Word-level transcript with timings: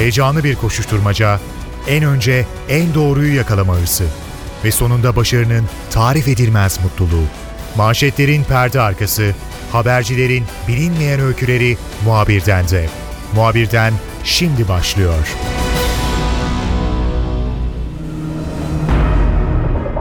Heyecanlı 0.00 0.44
bir 0.44 0.54
koşuşturmaca, 0.54 1.40
en 1.88 2.04
önce 2.04 2.46
en 2.68 2.94
doğruyu 2.94 3.34
yakalama 3.34 3.76
hırsı 3.76 4.04
ve 4.64 4.70
sonunda 4.70 5.16
başarının 5.16 5.64
tarif 5.90 6.28
edilmez 6.28 6.80
mutluluğu. 6.84 7.24
Manşetlerin 7.76 8.44
perde 8.44 8.80
arkası, 8.80 9.34
habercilerin 9.72 10.44
bilinmeyen 10.68 11.20
öyküleri 11.20 11.76
muhabirden 12.04 12.68
de. 12.68 12.88
Muhabirden 13.34 13.92
şimdi 14.24 14.68
başlıyor. 14.68 15.36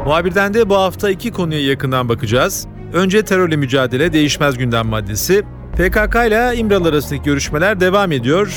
Muhabirden 0.06 0.54
de 0.54 0.70
bu 0.70 0.76
hafta 0.76 1.10
iki 1.10 1.32
konuya 1.32 1.66
yakından 1.66 2.10
bakacağız. 2.10 2.68
Önce 2.94 3.26
terörle 3.26 3.56
mücadele 3.56 4.14
değişmez 4.14 4.58
gündem 4.58 4.88
maddesi. 4.88 5.44
PKK 5.74 6.16
ile 6.28 6.58
İmralı 6.58 6.90
arasındaki 6.90 7.24
görüşmeler 7.24 7.80
devam 7.80 8.12
ediyor. 8.12 8.54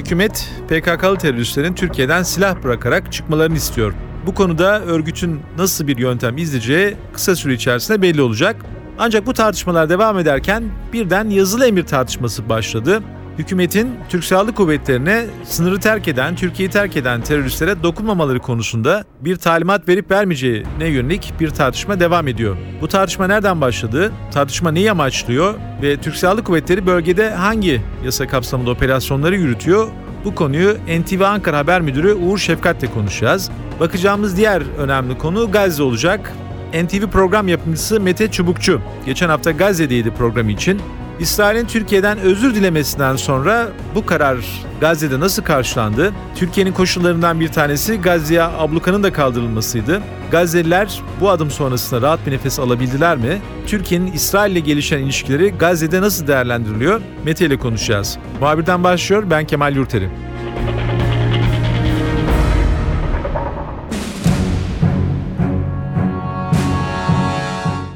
Hükümet 0.00 0.48
PKK'lı 0.68 1.16
teröristlerin 1.18 1.74
Türkiye'den 1.74 2.22
silah 2.22 2.62
bırakarak 2.64 3.12
çıkmalarını 3.12 3.56
istiyor. 3.56 3.92
Bu 4.26 4.34
konuda 4.34 4.80
örgütün 4.80 5.40
nasıl 5.58 5.86
bir 5.86 5.98
yöntem 5.98 6.38
izleyeceği 6.38 6.96
kısa 7.12 7.36
süre 7.36 7.54
içerisinde 7.54 8.02
belli 8.02 8.22
olacak. 8.22 8.56
Ancak 8.98 9.26
bu 9.26 9.32
tartışmalar 9.32 9.88
devam 9.90 10.18
ederken 10.18 10.64
birden 10.92 11.30
yazılı 11.30 11.66
emir 11.66 11.82
tartışması 11.82 12.48
başladı. 12.48 13.02
Hükümetin 13.40 13.94
Türk 14.08 14.24
Silahlı 14.24 14.54
Kuvvetleri'ne 14.54 15.26
sınırı 15.44 15.80
terk 15.80 16.08
eden, 16.08 16.36
Türkiye'yi 16.36 16.70
terk 16.72 16.96
eden 16.96 17.20
teröristlere 17.20 17.82
dokunmamaları 17.82 18.38
konusunda 18.38 19.04
bir 19.20 19.36
talimat 19.36 19.88
verip 19.88 20.10
vermeyeceğine 20.10 20.86
yönelik 20.86 21.32
bir 21.40 21.50
tartışma 21.50 22.00
devam 22.00 22.28
ediyor. 22.28 22.56
Bu 22.80 22.88
tartışma 22.88 23.26
nereden 23.26 23.60
başladı? 23.60 24.12
Tartışma 24.32 24.70
neyi 24.70 24.90
amaçlıyor? 24.90 25.54
Ve 25.82 25.96
Türk 25.96 26.16
Silahlı 26.16 26.44
Kuvvetleri 26.44 26.86
bölgede 26.86 27.30
hangi 27.30 27.80
yasa 28.04 28.26
kapsamında 28.26 28.70
operasyonları 28.70 29.36
yürütüyor? 29.36 29.88
Bu 30.24 30.34
konuyu 30.34 30.76
NTV 31.00 31.20
Ankara 31.20 31.58
Haber 31.58 31.80
Müdürü 31.80 32.14
Uğur 32.14 32.38
Şefkat'le 32.38 32.94
konuşacağız. 32.94 33.50
Bakacağımız 33.80 34.36
diğer 34.36 34.62
önemli 34.78 35.18
konu 35.18 35.50
Gazze 35.50 35.82
olacak. 35.82 36.32
NTV 36.74 37.06
program 37.12 37.48
yapımcısı 37.48 38.00
Mete 38.00 38.30
Çubukçu 38.30 38.80
geçen 39.06 39.28
hafta 39.28 39.50
Gazze'deydi 39.50 40.10
program 40.10 40.48
için. 40.48 40.80
İsrail'in 41.20 41.66
Türkiye'den 41.66 42.18
özür 42.18 42.54
dilemesinden 42.54 43.16
sonra 43.16 43.68
bu 43.94 44.06
karar 44.06 44.36
Gazze'de 44.80 45.20
nasıl 45.20 45.42
karşılandı? 45.42 46.12
Türkiye'nin 46.34 46.72
koşullarından 46.72 47.40
bir 47.40 47.48
tanesi 47.48 48.00
Gazze'ye 48.00 48.42
ablukanın 48.42 49.02
da 49.02 49.12
kaldırılmasıydı. 49.12 50.02
Gazze'liler 50.30 51.00
bu 51.20 51.30
adım 51.30 51.50
sonrasında 51.50 52.02
rahat 52.02 52.26
bir 52.26 52.32
nefes 52.32 52.58
alabildiler 52.58 53.16
mi? 53.16 53.38
Türkiye'nin 53.66 54.12
İsrail 54.12 54.52
ile 54.52 54.60
gelişen 54.60 54.98
ilişkileri 54.98 55.50
Gazze'de 55.50 56.00
nasıl 56.00 56.26
değerlendiriliyor? 56.26 57.00
Mete 57.24 57.46
ile 57.46 57.58
konuşacağız. 57.58 58.18
Muhabirden 58.40 58.84
başlıyor 58.84 59.24
ben 59.30 59.46
Kemal 59.46 59.76
Yurteri. 59.76 60.10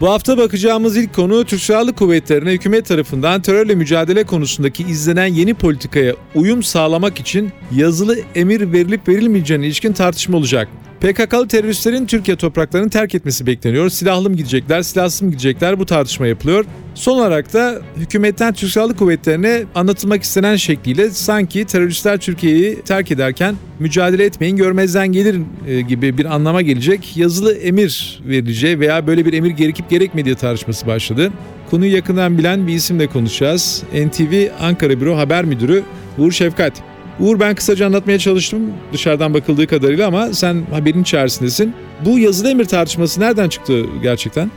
Bu 0.05 0.11
hafta 0.11 0.39
bakacağımız 0.39 0.97
ilk 0.97 1.15
konu 1.15 1.45
Türk 1.45 1.61
Silahlı 1.61 1.93
Kuvvetleri'ne 1.93 2.53
hükümet 2.53 2.87
tarafından 2.87 3.43
terörle 3.43 3.75
mücadele 3.75 4.25
konusundaki 4.25 4.83
izlenen 4.83 5.27
yeni 5.27 5.55
politikaya 5.55 6.15
uyum 6.35 6.63
sağlamak 6.63 7.21
için 7.21 7.53
yazılı 7.73 8.17
emir 8.35 8.73
verilip 8.73 9.09
verilmeyeceğine 9.09 9.67
ilişkin 9.67 9.93
tartışma 9.93 10.39
olacak. 10.39 10.69
PKK'lı 11.05 11.49
teröristlerin 11.49 12.07
Türkiye 12.07 12.37
topraklarını 12.37 12.91
terk 12.91 13.15
etmesi 13.15 13.47
bekleniyor. 13.47 13.89
Silahlı 13.89 14.31
mı 14.31 14.37
gidecekler, 14.37 14.83
silahsız 14.83 15.23
mı 15.23 15.31
gidecekler 15.31 15.79
bu 15.79 15.87
tartışma 15.87 16.27
yapılıyor. 16.27 16.65
Son 16.95 17.19
olarak 17.19 17.53
da 17.53 17.81
hükümetten 17.97 18.53
Türk 18.53 18.71
Silahlı 18.71 18.97
Kuvvetleri'ne 18.97 19.63
anlatılmak 19.75 20.23
istenen 20.23 20.57
şekliyle 20.57 21.11
sanki 21.11 21.65
teröristler 21.65 22.19
Türkiye'yi 22.19 22.83
terk 22.83 23.11
ederken 23.11 23.55
mücadele 23.79 24.25
etmeyin 24.25 24.57
görmezden 24.57 25.09
gelir 25.13 25.41
e, 25.69 25.81
gibi 25.81 26.19
bir 26.19 26.25
anlama 26.35 26.63
gelecek 26.63 27.17
yazılı 27.17 27.55
emir 27.55 28.23
verileceği 28.27 28.81
veya 28.81 29.07
böyle 29.07 29.27
bir 29.27 29.33
emir 29.33 29.51
gerekip 29.51 29.91
gerekmediği 29.91 30.35
tartışması 30.35 30.87
başladı. 30.87 31.33
Konuyu 31.71 31.95
yakından 31.95 32.39
bilen 32.39 32.67
bir 32.67 32.75
isimle 32.75 33.07
konuşacağız. 33.07 33.83
NTV 33.95 34.49
Ankara 34.61 35.01
Büro 35.01 35.17
Haber 35.17 35.45
Müdürü 35.45 35.83
Uğur 36.19 36.33
Şefkat. 36.33 36.94
Uğur 37.21 37.41
ben 37.41 37.55
kısaca 37.55 37.87
anlatmaya 37.87 38.19
çalıştım 38.19 38.73
dışarıdan 38.93 39.35
bakıldığı 39.35 39.67
kadarıyla 39.67 40.09
ama 40.09 40.27
sen 40.27 40.63
haberin 40.73 41.03
içerisindesin. 41.03 41.75
Bu 42.05 42.19
yazılı 42.19 42.51
emir 42.51 42.65
tartışması 42.65 43.21
nereden 43.21 43.49
çıktı 43.49 43.83
gerçekten? 44.03 44.51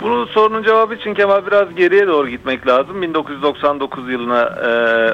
Bunun 0.00 0.26
sorunun 0.26 0.62
cevabı 0.62 0.94
için 0.94 1.14
Kemal 1.14 1.46
biraz 1.46 1.74
geriye 1.74 2.06
doğru 2.06 2.28
gitmek 2.28 2.66
lazım. 2.66 3.02
1999 3.02 4.10
yılına 4.10 4.42
e, 4.42 4.70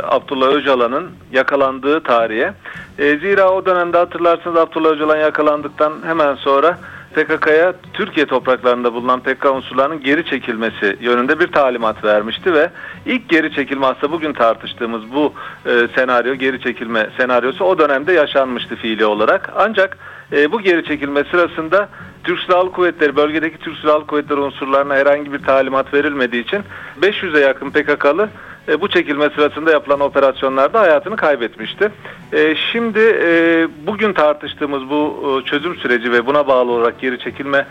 Abdullah 0.07 0.49
Öcalan'ın 0.49 1.11
yakalandığı 1.33 2.01
tarihe. 2.03 2.55
E, 2.99 3.17
zira 3.19 3.51
o 3.51 3.67
dönemde 3.67 3.97
hatırlarsınız 3.99 4.57
Abdullah 4.57 4.91
Öcalan 4.91 5.17
yakalandıktan 5.17 5.93
hemen 6.07 6.35
sonra 6.35 6.79
PKK'ya 7.15 7.75
Türkiye 7.93 8.27
topraklarında 8.27 8.95
bulunan 8.95 9.21
PKK 9.21 9.45
unsurlarının 9.45 10.03
geri 10.03 10.25
çekilmesi 10.25 10.97
yönünde 11.01 11.41
bir 11.41 11.47
talimat 11.47 12.05
vermişti 12.05 12.55
ve 12.55 12.71
ilk 13.07 13.29
geri 13.29 13.53
çekilme 13.53 13.87
aslında 13.87 14.13
bugün 14.13 14.33
tartıştığımız 14.33 15.03
bu 15.15 15.33
e, 15.67 15.89
senaryo 15.95 16.35
geri 16.35 16.61
çekilme 16.61 17.07
senaryosu 17.17 17.65
o 17.65 17.79
dönemde 17.79 18.13
yaşanmıştı 18.13 18.77
fiili 18.77 19.05
olarak. 19.05 19.53
Ancak 19.57 19.99
e, 20.33 20.53
bu 20.53 20.61
geri 20.61 20.85
çekilme 20.85 21.25
sırasında 21.25 21.89
Türk 22.25 22.41
Silahlı 22.41 22.73
Kuvvetleri 22.73 23.17
bölgedeki 23.17 23.59
Türk 23.59 23.79
Silahlı 23.79 24.07
Kuvvetleri 24.07 24.41
unsurlarına 24.41 24.95
herhangi 24.95 25.33
bir 25.33 25.43
talimat 25.43 25.95
verilmediği 25.95 26.45
için 26.45 26.63
500'e 27.03 27.41
yakın 27.41 27.71
PKK'lı 27.71 28.29
e, 28.69 28.81
bu 28.81 28.89
çekilme 28.89 29.31
sırasında 29.31 29.71
yapılan 29.71 30.01
operasyonlarda 30.01 30.81
hayatını 30.81 31.17
kaybetmişti. 31.17 31.91
E, 32.33 32.55
şimdi 32.73 32.99
e, 32.99 33.69
bugün 33.87 34.13
tartıştığımız 34.13 34.91
bu 34.91 35.43
çözüm 35.45 35.77
süreci 35.77 36.13
ve 36.13 36.27
buna 36.27 36.47
bağlı 36.47 36.73
olarak 36.73 37.01
geri 37.01 37.19
çekilme 37.19 37.67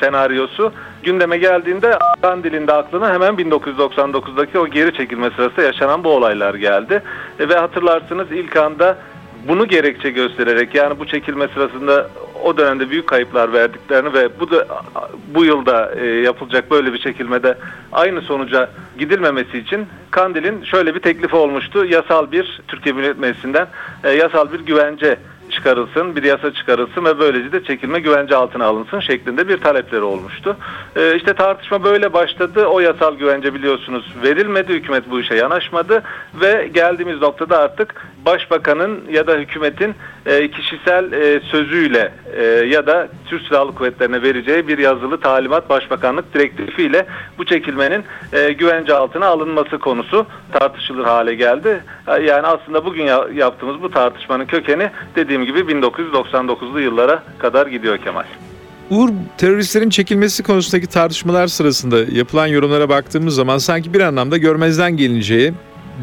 senaryosu 0.00 0.72
gündeme 1.02 1.38
geldiğinde 1.38 1.96
Afgan 1.96 2.44
dilinde 2.44 2.72
aklına 2.72 3.12
hemen 3.12 3.34
1999'daki 3.34 4.58
o 4.58 4.68
geri 4.68 4.94
çekilme 4.94 5.30
sırasında 5.30 5.62
yaşanan 5.62 6.04
bu 6.04 6.08
olaylar 6.08 6.54
geldi. 6.54 7.02
Ve 7.38 7.54
hatırlarsınız 7.54 8.32
ilk 8.32 8.56
anda 8.56 8.98
bunu 9.48 9.66
gerekçe 9.66 10.10
göstererek 10.10 10.74
yani 10.74 10.98
bu 10.98 11.06
çekilme 11.06 11.48
sırasında 11.48 12.08
o 12.44 12.56
dönemde 12.56 12.90
büyük 12.90 13.06
kayıplar 13.06 13.52
verdiklerini 13.52 14.12
ve 14.12 14.40
bu 14.40 14.50
da 14.50 14.66
bu 15.34 15.44
yılda 15.44 15.94
e, 15.94 16.06
yapılacak 16.06 16.70
böyle 16.70 16.92
bir 16.92 16.98
çekilmede 16.98 17.58
aynı 17.92 18.20
sonuca 18.20 18.70
gidilmemesi 18.98 19.58
için 19.58 19.86
Kandil'in 20.10 20.64
şöyle 20.64 20.94
bir 20.94 21.00
teklifi 21.00 21.36
olmuştu. 21.36 21.84
Yasal 21.84 22.32
bir 22.32 22.60
Türkiye 22.68 22.94
Millet 22.94 23.18
Meclisi'nden 23.18 23.66
e, 24.04 24.10
yasal 24.10 24.52
bir 24.52 24.60
güvence 24.60 25.18
çıkarılsın, 25.50 26.16
bir 26.16 26.22
yasa 26.22 26.52
çıkarılsın 26.52 27.04
ve 27.04 27.18
böylece 27.18 27.52
de 27.52 27.64
çekilme 27.64 28.00
güvence 28.00 28.36
altına 28.36 28.64
alınsın 28.64 29.00
şeklinde 29.00 29.48
bir 29.48 29.56
talepleri 29.56 30.02
olmuştu. 30.02 30.56
Ee, 30.96 31.16
işte 31.16 31.34
tartışma 31.34 31.84
böyle 31.84 32.12
başladı. 32.12 32.66
O 32.66 32.80
yasal 32.80 33.14
güvence 33.14 33.54
biliyorsunuz 33.54 34.14
verilmedi. 34.22 34.72
Hükümet 34.72 35.10
bu 35.10 35.20
işe 35.20 35.34
yanaşmadı 35.34 36.02
ve 36.40 36.70
geldiğimiz 36.74 37.20
noktada 37.20 37.58
artık 37.58 37.94
başbakanın 38.24 39.00
ya 39.12 39.26
da 39.26 39.34
hükümetin 39.34 39.94
e, 40.26 40.50
kişisel 40.50 41.12
e, 41.12 41.40
sözüyle 41.40 42.12
e, 42.36 42.44
ya 42.44 42.86
da 42.86 43.08
Türk 43.26 43.42
Silahlı 43.42 43.74
Kuvvetlerine 43.74 44.22
vereceği 44.22 44.68
bir 44.68 44.78
yazılı 44.78 45.20
talimat 45.20 45.70
başbakanlık 45.70 46.34
direktifiyle 46.34 47.06
bu 47.38 47.44
çekilmenin 47.44 48.04
e, 48.32 48.52
güvence 48.52 48.94
altına 48.94 49.26
alınması 49.26 49.78
konusu 49.78 50.26
tartışılır 50.52 51.04
hale 51.04 51.34
geldi. 51.34 51.82
Yani 52.06 52.46
aslında 52.46 52.84
bugün 52.84 53.04
yaptığımız 53.34 53.82
bu 53.82 53.90
tartışmanın 53.90 54.46
kökeni 54.46 54.90
dediğim 55.16 55.44
gibi 55.44 55.58
1999'lu 55.58 56.80
yıllara 56.80 57.22
kadar 57.38 57.66
gidiyor 57.66 57.98
Kemal. 57.98 58.24
Uğur 58.90 59.10
teröristlerin 59.38 59.90
çekilmesi 59.90 60.42
konusundaki 60.42 60.86
tartışmalar 60.86 61.46
sırasında 61.46 61.98
yapılan 62.12 62.46
yorumlara 62.46 62.88
baktığımız 62.88 63.34
zaman 63.34 63.58
sanki 63.58 63.94
bir 63.94 64.00
anlamda 64.00 64.36
görmezden 64.36 64.96
gelineceği, 64.96 65.52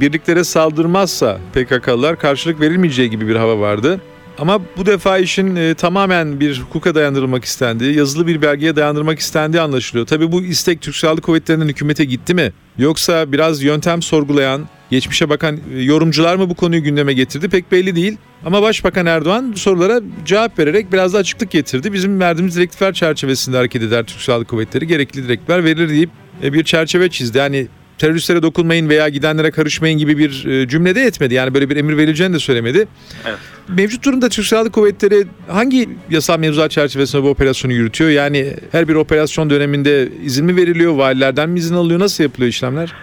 birliklere 0.01 0.43
saldırmazsa 0.43 1.39
PKK'lılar 1.53 2.19
karşılık 2.19 2.61
verilmeyeceği 2.61 3.09
gibi 3.09 3.27
bir 3.27 3.35
hava 3.35 3.59
vardı. 3.59 4.01
Ama 4.37 4.61
bu 4.77 4.85
defa 4.85 5.17
işin 5.17 5.55
e, 5.55 5.73
tamamen 5.73 6.39
bir 6.39 6.61
hukuka 6.61 6.95
dayandırılmak 6.95 7.45
istendiği, 7.45 7.95
yazılı 7.95 8.27
bir 8.27 8.41
belgeye 8.41 8.75
dayandırmak 8.75 9.19
istendiği 9.19 9.61
anlaşılıyor. 9.61 10.07
Tabii 10.07 10.31
bu 10.31 10.43
istek 10.43 10.81
Türk 10.81 10.95
Silahlı 10.95 11.21
Kuvvetleri'nin 11.21 11.67
hükümete 11.67 12.05
gitti 12.05 12.33
mi? 12.33 12.53
Yoksa 12.77 13.31
biraz 13.31 13.63
yöntem 13.63 14.01
sorgulayan, 14.01 14.67
geçmişe 14.89 15.29
bakan 15.29 15.59
e, 15.75 15.81
yorumcular 15.81 16.35
mı 16.35 16.49
bu 16.49 16.55
konuyu 16.55 16.83
gündeme 16.83 17.13
getirdi 17.13 17.49
pek 17.49 17.71
belli 17.71 17.95
değil. 17.95 18.17
Ama 18.45 18.61
Başbakan 18.61 19.05
Erdoğan 19.05 19.53
bu 19.53 19.57
sorulara 19.57 20.01
cevap 20.25 20.59
vererek 20.59 20.91
biraz 20.93 21.13
da 21.13 21.17
açıklık 21.17 21.51
getirdi. 21.51 21.93
Bizim 21.93 22.19
verdiğimiz 22.19 22.55
direktifler 22.55 22.93
çerçevesinde 22.93 23.57
hareket 23.57 23.83
eder 23.83 24.03
Türk 24.03 24.21
Silahlı 24.21 24.45
Kuvvetleri. 24.45 24.87
Gerekli 24.87 25.23
direktifler 25.23 25.63
verir 25.63 25.89
deyip 25.89 26.09
e, 26.43 26.53
bir 26.53 26.63
çerçeve 26.63 27.09
çizdi. 27.09 27.37
Yani 27.37 27.67
teröristlere 27.97 28.41
dokunmayın 28.41 28.89
veya 28.89 29.09
gidenlere 29.09 29.51
karışmayın 29.51 29.99
gibi 29.99 30.17
bir 30.17 30.45
e, 30.45 30.67
cümle 30.67 30.95
de 30.95 31.01
etmedi. 31.01 31.33
Yani 31.33 31.53
böyle 31.53 31.69
bir 31.69 31.77
emir 31.77 31.97
verileceğini 31.97 32.33
de 32.33 32.39
söylemedi. 32.39 32.87
Evet. 33.25 33.37
Mevcut 33.67 34.05
durumda 34.05 34.29
Türk 34.29 34.45
Silahlı 34.45 34.71
Kuvvetleri 34.71 35.27
hangi 35.47 35.89
yasal 36.09 36.39
mevzuat 36.39 36.71
çerçevesinde 36.71 37.23
bu 37.23 37.29
operasyonu 37.29 37.73
yürütüyor? 37.73 38.09
Yani 38.09 38.53
her 38.71 38.87
bir 38.87 38.95
operasyon 38.95 39.49
döneminde 39.49 40.09
izin 40.23 40.45
mi 40.45 40.55
veriliyor? 40.55 40.95
Valilerden 40.95 41.49
mi 41.49 41.59
izin 41.59 41.75
alıyor? 41.75 41.99
Nasıl 41.99 42.23
yapılıyor 42.23 42.49
işlemler? 42.49 42.93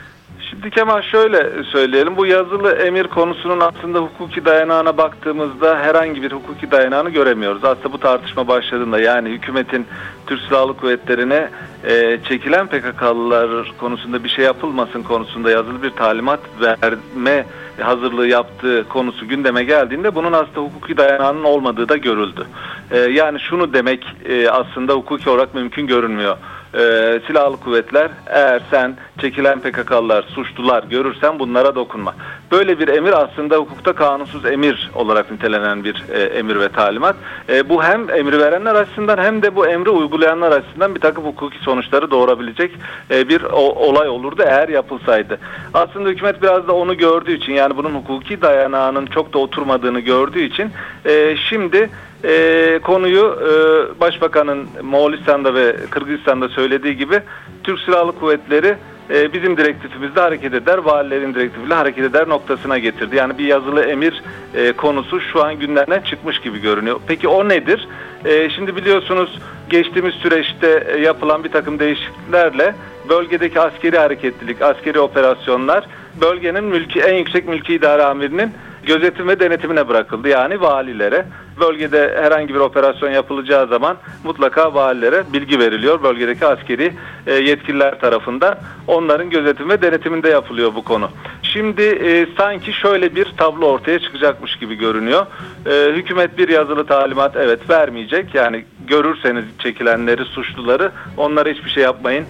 Şimdi 0.52 0.70
Kemal 0.70 1.02
şöyle 1.02 1.64
söyleyelim. 1.64 2.16
Bu 2.16 2.26
yazılı 2.26 2.72
emir 2.72 3.06
konusunun 3.06 3.60
aslında 3.60 3.98
hukuki 3.98 4.44
dayanağına 4.44 4.96
baktığımızda 4.96 5.78
herhangi 5.78 6.22
bir 6.22 6.32
hukuki 6.32 6.70
dayanağını 6.70 7.10
göremiyoruz. 7.10 7.64
Aslında 7.64 7.92
bu 7.92 7.98
tartışma 7.98 8.48
başladığında 8.48 9.00
yani 9.00 9.28
hükümetin 9.28 9.86
Türk 10.26 10.40
Silahlı 10.40 10.76
Kuvvetleri'ne 10.76 11.48
e, 11.84 12.18
çekilen 12.28 12.66
PKK'lılar 12.66 13.72
konusunda 13.78 14.24
bir 14.24 14.28
şey 14.28 14.44
yapılmasın 14.44 15.02
konusunda 15.02 15.50
yazılı 15.50 15.82
bir 15.82 15.90
talimat 15.90 16.40
verme 16.60 17.46
hazırlığı 17.80 18.26
yaptığı 18.26 18.88
konusu 18.88 19.28
gündeme 19.28 19.64
geldiğinde 19.64 20.14
bunun 20.14 20.32
aslında 20.32 20.60
hukuki 20.60 20.96
dayanağının 20.96 21.44
olmadığı 21.44 21.88
da 21.88 21.96
görüldü. 21.96 22.46
E, 22.90 22.98
yani 22.98 23.40
şunu 23.40 23.72
demek 23.72 24.06
e, 24.28 24.48
aslında 24.50 24.92
hukuki 24.92 25.30
olarak 25.30 25.54
mümkün 25.54 25.86
görünmüyor 25.86 26.36
e, 26.74 27.20
silahlı 27.26 27.56
kuvvetler 27.56 28.10
eğer 28.26 28.62
sen 28.70 28.96
çekilen 29.20 29.60
PKK'lılar, 29.60 30.22
suçlular 30.22 30.82
görürsen 30.82 31.38
bunlara 31.38 31.74
dokunma. 31.74 32.14
Böyle 32.52 32.78
bir 32.78 32.88
emir 32.88 33.12
aslında 33.12 33.56
hukukta 33.56 33.92
kanunsuz 33.92 34.46
emir 34.46 34.90
olarak 34.94 35.30
nitelenen 35.30 35.84
bir 35.84 36.04
e, 36.12 36.22
emir 36.22 36.60
ve 36.60 36.68
talimat. 36.68 37.16
E, 37.48 37.68
bu 37.68 37.84
hem 37.84 38.10
emri 38.10 38.38
verenler 38.38 38.74
açısından 38.74 39.18
hem 39.18 39.42
de 39.42 39.56
bu 39.56 39.66
emri 39.66 39.90
uygulayanlar 39.90 40.52
açısından 40.52 40.94
bir 40.94 41.00
takım 41.00 41.24
hukuki 41.24 41.58
sonuçları 41.58 42.10
doğurabilecek 42.10 42.72
e, 43.10 43.28
bir 43.28 43.42
o, 43.42 43.58
olay 43.58 44.08
olurdu 44.08 44.42
eğer 44.46 44.68
yapılsaydı. 44.68 45.38
Aslında 45.74 46.08
hükümet 46.08 46.42
biraz 46.42 46.68
da 46.68 46.72
onu 46.72 46.96
gördüğü 46.96 47.32
için 47.32 47.52
yani 47.52 47.76
bunun 47.76 47.94
hukuki 47.94 48.42
dayanağının 48.42 49.06
çok 49.06 49.32
da 49.32 49.38
oturmadığını 49.38 50.00
gördüğü 50.00 50.42
için 50.42 50.70
e, 51.06 51.36
şimdi 51.48 51.90
e, 52.24 52.78
konuyu 52.82 53.38
e, 53.40 54.00
Başbakanın 54.00 54.68
Moğolistan'da 54.82 55.54
ve 55.54 55.76
Kırgızistan'da 55.90 56.48
söylediği 56.48 56.96
gibi 56.96 57.20
Türk 57.64 57.80
Silahlı 57.80 58.12
Kuvvetleri 58.12 58.76
e, 59.10 59.32
bizim 59.32 59.56
direktifimizde 59.56 60.20
hareket 60.20 60.54
eder, 60.54 60.78
valilerin 60.78 61.34
direktifiyle 61.34 61.74
hareket 61.74 62.04
eder 62.04 62.28
noktasına 62.28 62.78
getirdi. 62.78 63.16
Yani 63.16 63.38
bir 63.38 63.44
yazılı 63.44 63.82
emir 63.82 64.22
e, 64.54 64.72
konusu 64.72 65.20
şu 65.20 65.44
an 65.44 65.58
gündemden 65.58 66.00
çıkmış 66.00 66.40
gibi 66.40 66.60
görünüyor. 66.60 67.00
Peki 67.06 67.28
o 67.28 67.48
nedir? 67.48 67.88
E, 68.24 68.50
şimdi 68.50 68.76
biliyorsunuz 68.76 69.38
geçtiğimiz 69.70 70.14
süreçte 70.14 70.84
e, 70.86 71.00
yapılan 71.00 71.44
bir 71.44 71.52
takım 71.52 71.78
değişikliklerle 71.78 72.74
bölgedeki 73.08 73.60
askeri 73.60 73.98
hareketlilik, 73.98 74.62
askeri 74.62 75.00
operasyonlar 75.00 75.86
bölgenin 76.20 76.64
mülki 76.64 77.00
en 77.00 77.14
yüksek 77.14 77.48
mülki 77.48 77.74
idare 77.74 78.02
amirinin 78.02 78.52
gözetim 78.86 79.28
ve 79.28 79.40
denetimine 79.40 79.88
bırakıldı. 79.88 80.28
Yani 80.28 80.60
valilere 80.60 81.26
bölgede 81.60 82.18
herhangi 82.22 82.54
bir 82.54 82.60
operasyon 82.60 83.10
yapılacağı 83.10 83.66
zaman 83.68 83.96
mutlaka 84.24 84.74
valilere 84.74 85.24
bilgi 85.32 85.58
veriliyor. 85.58 86.02
Bölgedeki 86.02 86.46
askeri 86.46 86.92
e, 87.26 87.34
yetkililer 87.34 88.00
tarafından 88.00 88.58
onların 88.86 89.30
gözetim 89.30 89.68
ve 89.70 89.82
denetiminde 89.82 90.28
yapılıyor 90.28 90.74
bu 90.74 90.84
konu. 90.84 91.10
Şimdi 91.42 91.82
e, 91.82 92.26
sanki 92.36 92.72
şöyle 92.72 93.14
bir 93.14 93.24
tablo 93.36 93.66
ortaya 93.66 93.98
çıkacakmış 93.98 94.56
gibi 94.56 94.74
görünüyor. 94.74 95.26
E, 95.66 95.92
hükümet 95.92 96.38
bir 96.38 96.48
yazılı 96.48 96.86
talimat 96.86 97.36
evet 97.36 97.70
vermeyecek. 97.70 98.34
Yani 98.34 98.64
görürseniz 98.86 99.44
çekilenleri, 99.58 100.24
suçluları 100.24 100.92
onlara 101.16 101.48
hiçbir 101.48 101.70
şey 101.70 101.82
yapmayın 101.82 102.26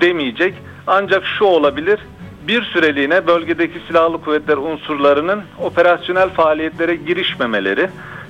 demeyecek. 0.00 0.54
Ancak 0.86 1.26
şu 1.26 1.44
olabilir 1.44 2.00
bir 2.48 2.62
süreliğine 2.62 3.26
bölgedeki 3.26 3.78
silahlı 3.88 4.22
kuvvetler 4.22 4.56
unsurlarının 4.56 5.42
operasyonel 5.62 6.28
faaliyetlere 6.28 6.94
girişmemeleri, 6.94 7.88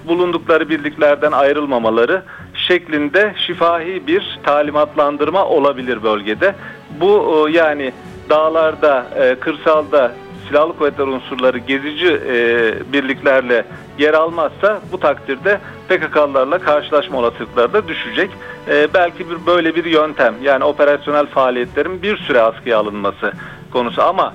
bulundukları 0.09 0.69
birliklerden 0.69 1.33
ayrılmamaları 1.33 2.23
şeklinde 2.55 3.35
şifahi 3.47 4.07
bir 4.07 4.39
talimatlandırma 4.43 5.45
olabilir 5.47 6.03
bölgede. 6.03 6.55
Bu 7.01 7.47
e, 7.49 7.53
yani 7.53 7.93
dağlarda, 8.31 9.07
e, 9.17 9.35
kırsalda 9.35 10.13
silahlı 10.49 10.79
kuvvetler 10.79 11.07
unsurları 11.07 11.59
gezici 11.59 12.21
e, 12.29 12.73
birliklerle 12.93 13.65
yer 13.99 14.15
almazsa 14.15 14.81
bu 14.93 15.01
takdirde 15.01 15.61
PKK'larla 15.89 16.59
karşılaşma 16.59 17.19
olasılıkları 17.19 17.73
da 17.73 17.89
düşecek. 17.89 18.31
belki 18.95 19.31
bir 19.31 19.47
böyle 19.47 19.75
bir 19.75 19.85
yöntem 19.85 20.35
yani 20.43 20.65
operasyonel 20.65 21.27
faaliyetlerin 21.27 22.03
bir 22.03 22.17
süre 22.17 22.41
askıya 22.41 22.79
alınması 22.79 23.33
konusu 23.71 24.03
ama 24.03 24.35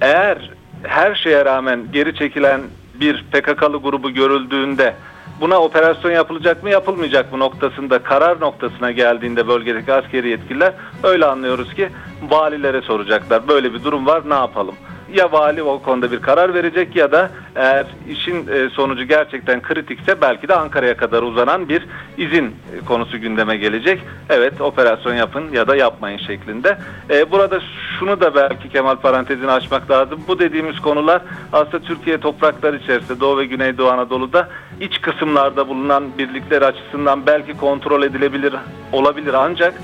eğer 0.00 0.50
her 0.82 1.14
şeye 1.14 1.44
rağmen 1.44 1.80
geri 1.92 2.14
çekilen 2.14 2.60
bir 3.00 3.24
PKK'lı 3.32 3.76
grubu 3.76 4.10
görüldüğünde 4.10 4.94
buna 5.40 5.58
operasyon 5.58 6.12
yapılacak 6.12 6.62
mı 6.62 6.70
yapılmayacak 6.70 7.32
mı 7.32 7.38
noktasında 7.38 7.98
karar 7.98 8.40
noktasına 8.40 8.90
geldiğinde 8.90 9.48
bölgedeki 9.48 9.92
askeri 9.92 10.28
yetkililer 10.28 10.72
öyle 11.02 11.26
anlıyoruz 11.26 11.74
ki 11.74 11.88
valilere 12.30 12.82
soracaklar. 12.82 13.48
Böyle 13.48 13.74
bir 13.74 13.84
durum 13.84 14.06
var 14.06 14.22
ne 14.28 14.34
yapalım? 14.34 14.74
Ya 15.14 15.32
vali 15.32 15.62
o 15.62 15.82
konuda 15.82 16.12
bir 16.12 16.22
karar 16.22 16.54
verecek 16.54 16.96
ya 16.96 17.12
da 17.12 17.30
eğer 17.54 17.86
işin 18.08 18.46
e, 18.48 18.68
sonucu 18.68 19.04
gerçekten 19.04 19.62
kritikse 19.62 20.20
belki 20.20 20.48
de 20.48 20.54
Ankara'ya 20.54 20.96
kadar 20.96 21.22
uzanan 21.22 21.68
bir 21.68 21.86
izin 22.18 22.44
e, 22.44 22.84
konusu 22.86 23.18
gündeme 23.18 23.56
gelecek. 23.56 24.00
Evet 24.28 24.60
operasyon 24.60 25.14
yapın 25.14 25.52
ya 25.52 25.68
da 25.68 25.76
yapmayın 25.76 26.18
şeklinde. 26.18 26.78
E, 27.10 27.30
burada 27.30 27.60
şunu 27.98 28.20
da 28.20 28.34
belki 28.34 28.68
Kemal 28.68 28.96
parantezini 28.96 29.50
açmak 29.50 29.90
lazım. 29.90 30.20
Bu 30.28 30.38
dediğimiz 30.38 30.80
konular 30.80 31.22
aslında 31.52 31.80
Türkiye 31.80 32.18
toprakları 32.18 32.76
içerisinde 32.76 33.20
Doğu 33.20 33.38
ve 33.38 33.44
Güneydoğu 33.44 33.88
Anadolu'da 33.88 34.48
iç 34.80 35.00
kısımlarda 35.00 35.68
bulunan 35.68 36.04
birlikler 36.18 36.62
açısından 36.62 37.26
belki 37.26 37.56
kontrol 37.56 38.02
edilebilir 38.02 38.54
olabilir 38.92 39.34
ancak 39.34 39.74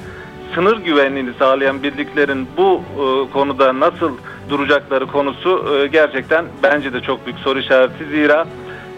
sınır 0.54 0.76
güvenliğini 0.76 1.30
sağlayan 1.38 1.82
birliklerin 1.82 2.48
bu 2.56 2.82
konuda 3.32 3.80
nasıl 3.80 4.10
duracakları 4.48 5.06
konusu 5.06 5.78
e, 5.78 5.86
gerçekten 5.86 6.44
bence 6.62 6.92
de 6.92 7.00
çok 7.00 7.26
büyük 7.26 7.38
soru 7.38 7.58
işareti. 7.58 8.04
Zira 8.04 8.46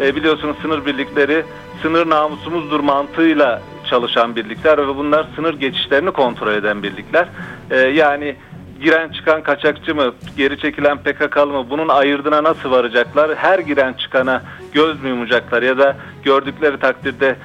e, 0.00 0.16
biliyorsunuz 0.16 0.56
sınır 0.62 0.86
birlikleri 0.86 1.44
sınır 1.82 2.10
namusumuzdur 2.10 2.80
mantığıyla 2.80 3.62
çalışan 3.90 4.36
birlikler 4.36 4.78
ve 4.78 4.96
bunlar 4.96 5.26
sınır 5.36 5.54
geçişlerini 5.54 6.10
kontrol 6.10 6.52
eden 6.52 6.82
birlikler. 6.82 7.28
E, 7.70 7.76
yani 7.76 8.36
giren 8.82 9.08
çıkan 9.08 9.42
kaçakçı 9.42 9.94
mı, 9.94 10.14
geri 10.36 10.58
çekilen 10.58 10.98
PKK'lı 10.98 11.46
mı 11.46 11.66
bunun 11.70 11.88
ayırdına 11.88 12.42
nasıl 12.42 12.70
varacaklar? 12.70 13.36
Her 13.36 13.58
giren 13.58 13.92
çıkana 13.92 14.42
göz 14.72 15.02
mü 15.02 15.08
yumacaklar 15.08 15.62
ya 15.62 15.78
da 15.78 15.96
gördükleri 16.24 16.78
takdirde 16.78 17.36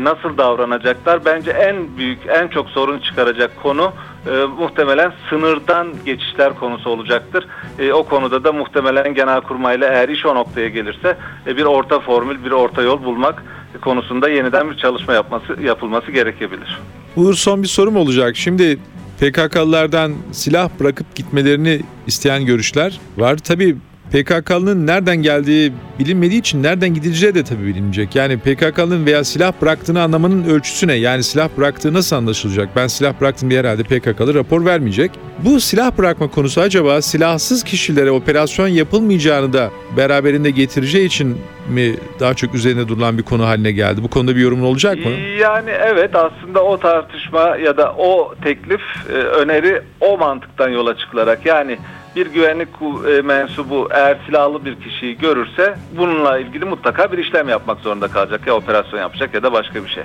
nasıl 0.00 0.38
davranacaklar? 0.38 1.24
Bence 1.24 1.50
en 1.50 1.96
büyük, 1.96 2.18
en 2.28 2.48
çok 2.48 2.68
sorun 2.68 2.98
çıkaracak 2.98 3.50
konu 3.62 3.92
e, 4.26 4.44
muhtemelen 4.58 5.12
sınırdan 5.30 5.88
geçişler 6.06 6.54
konusu 6.54 6.90
olacaktır. 6.90 7.46
E, 7.78 7.92
o 7.92 8.02
konuda 8.02 8.44
da 8.44 8.52
muhtemelen 8.52 9.14
Genelkurmay'la 9.14 9.88
eğer 9.88 10.08
iş 10.08 10.26
o 10.26 10.34
noktaya 10.34 10.68
gelirse 10.68 11.16
e, 11.46 11.56
bir 11.56 11.64
orta 11.64 12.00
formül, 12.00 12.44
bir 12.44 12.50
orta 12.50 12.82
yol 12.82 13.04
bulmak 13.04 13.42
konusunda 13.80 14.28
yeniden 14.28 14.70
bir 14.70 14.76
çalışma 14.76 15.12
yapması 15.12 15.62
yapılması 15.62 16.10
gerekebilir. 16.10 16.78
Uğur 17.16 17.34
son 17.34 17.62
bir 17.62 17.68
sorum 17.68 17.96
olacak. 17.96 18.36
Şimdi 18.36 18.78
PKK'lılardan 19.20 20.12
silah 20.32 20.68
bırakıp 20.80 21.14
gitmelerini 21.14 21.80
isteyen 22.06 22.46
görüşler 22.46 23.00
var. 23.16 23.36
Tabii 23.36 23.76
PKK'nın 24.14 24.86
nereden 24.86 25.16
geldiği 25.16 25.72
bilinmediği 25.98 26.40
için 26.40 26.62
nereden 26.62 26.94
gidileceği 26.94 27.34
de 27.34 27.44
tabii 27.44 27.66
bilinmeyecek. 27.66 28.16
Yani 28.16 28.38
PKK'nın 28.38 29.06
veya 29.06 29.24
silah 29.24 29.52
bıraktığını 29.62 30.02
anlamanın 30.02 30.44
ölçüsü 30.44 30.88
ne? 30.88 30.94
Yani 30.94 31.22
silah 31.22 31.48
bıraktığı 31.58 31.94
nasıl 31.94 32.16
anlaşılacak? 32.16 32.68
Ben 32.76 32.86
silah 32.86 33.20
bıraktım 33.20 33.50
diye 33.50 33.60
herhalde 33.60 33.82
PKK'lı 33.82 34.34
rapor 34.34 34.64
vermeyecek. 34.64 35.10
Bu 35.38 35.60
silah 35.60 35.98
bırakma 35.98 36.30
konusu 36.30 36.60
acaba 36.60 37.02
silahsız 37.02 37.64
kişilere 37.64 38.10
operasyon 38.10 38.68
yapılmayacağını 38.68 39.52
da 39.52 39.70
beraberinde 39.96 40.50
getireceği 40.50 41.06
için 41.06 41.38
mi 41.68 41.96
daha 42.20 42.34
çok 42.34 42.54
üzerine 42.54 42.88
durulan 42.88 43.18
bir 43.18 43.22
konu 43.22 43.46
haline 43.46 43.72
geldi? 43.72 44.02
Bu 44.02 44.08
konuda 44.08 44.36
bir 44.36 44.40
yorumun 44.40 44.66
olacak 44.66 44.96
mı? 44.96 45.10
Yani 45.40 45.70
evet 45.70 46.16
aslında 46.16 46.64
o 46.64 46.78
tartışma 46.78 47.56
ya 47.56 47.76
da 47.76 47.94
o 47.98 48.34
teklif, 48.44 48.80
e, 49.10 49.12
öneri 49.12 49.82
o 50.00 50.18
mantıktan 50.18 50.68
yola 50.68 50.96
çıkılarak 50.96 51.46
yani 51.46 51.78
bir 52.16 52.26
güvenlik 52.26 52.68
e, 53.08 53.22
mensubu 53.22 53.88
eğer 53.90 54.18
silahlı 54.26 54.64
bir 54.64 54.80
kişiyi 54.80 55.18
görürse 55.18 55.74
bununla 55.96 56.38
ilgili 56.38 56.64
mutlaka 56.64 57.12
bir 57.12 57.18
işlem 57.18 57.48
yapmak 57.48 57.80
zorunda 57.80 58.08
kalacak. 58.08 58.46
Ya 58.46 58.54
operasyon 58.54 59.00
yapacak 59.00 59.34
ya 59.34 59.42
da 59.42 59.52
başka 59.52 59.84
bir 59.84 59.88
şey. 59.88 60.04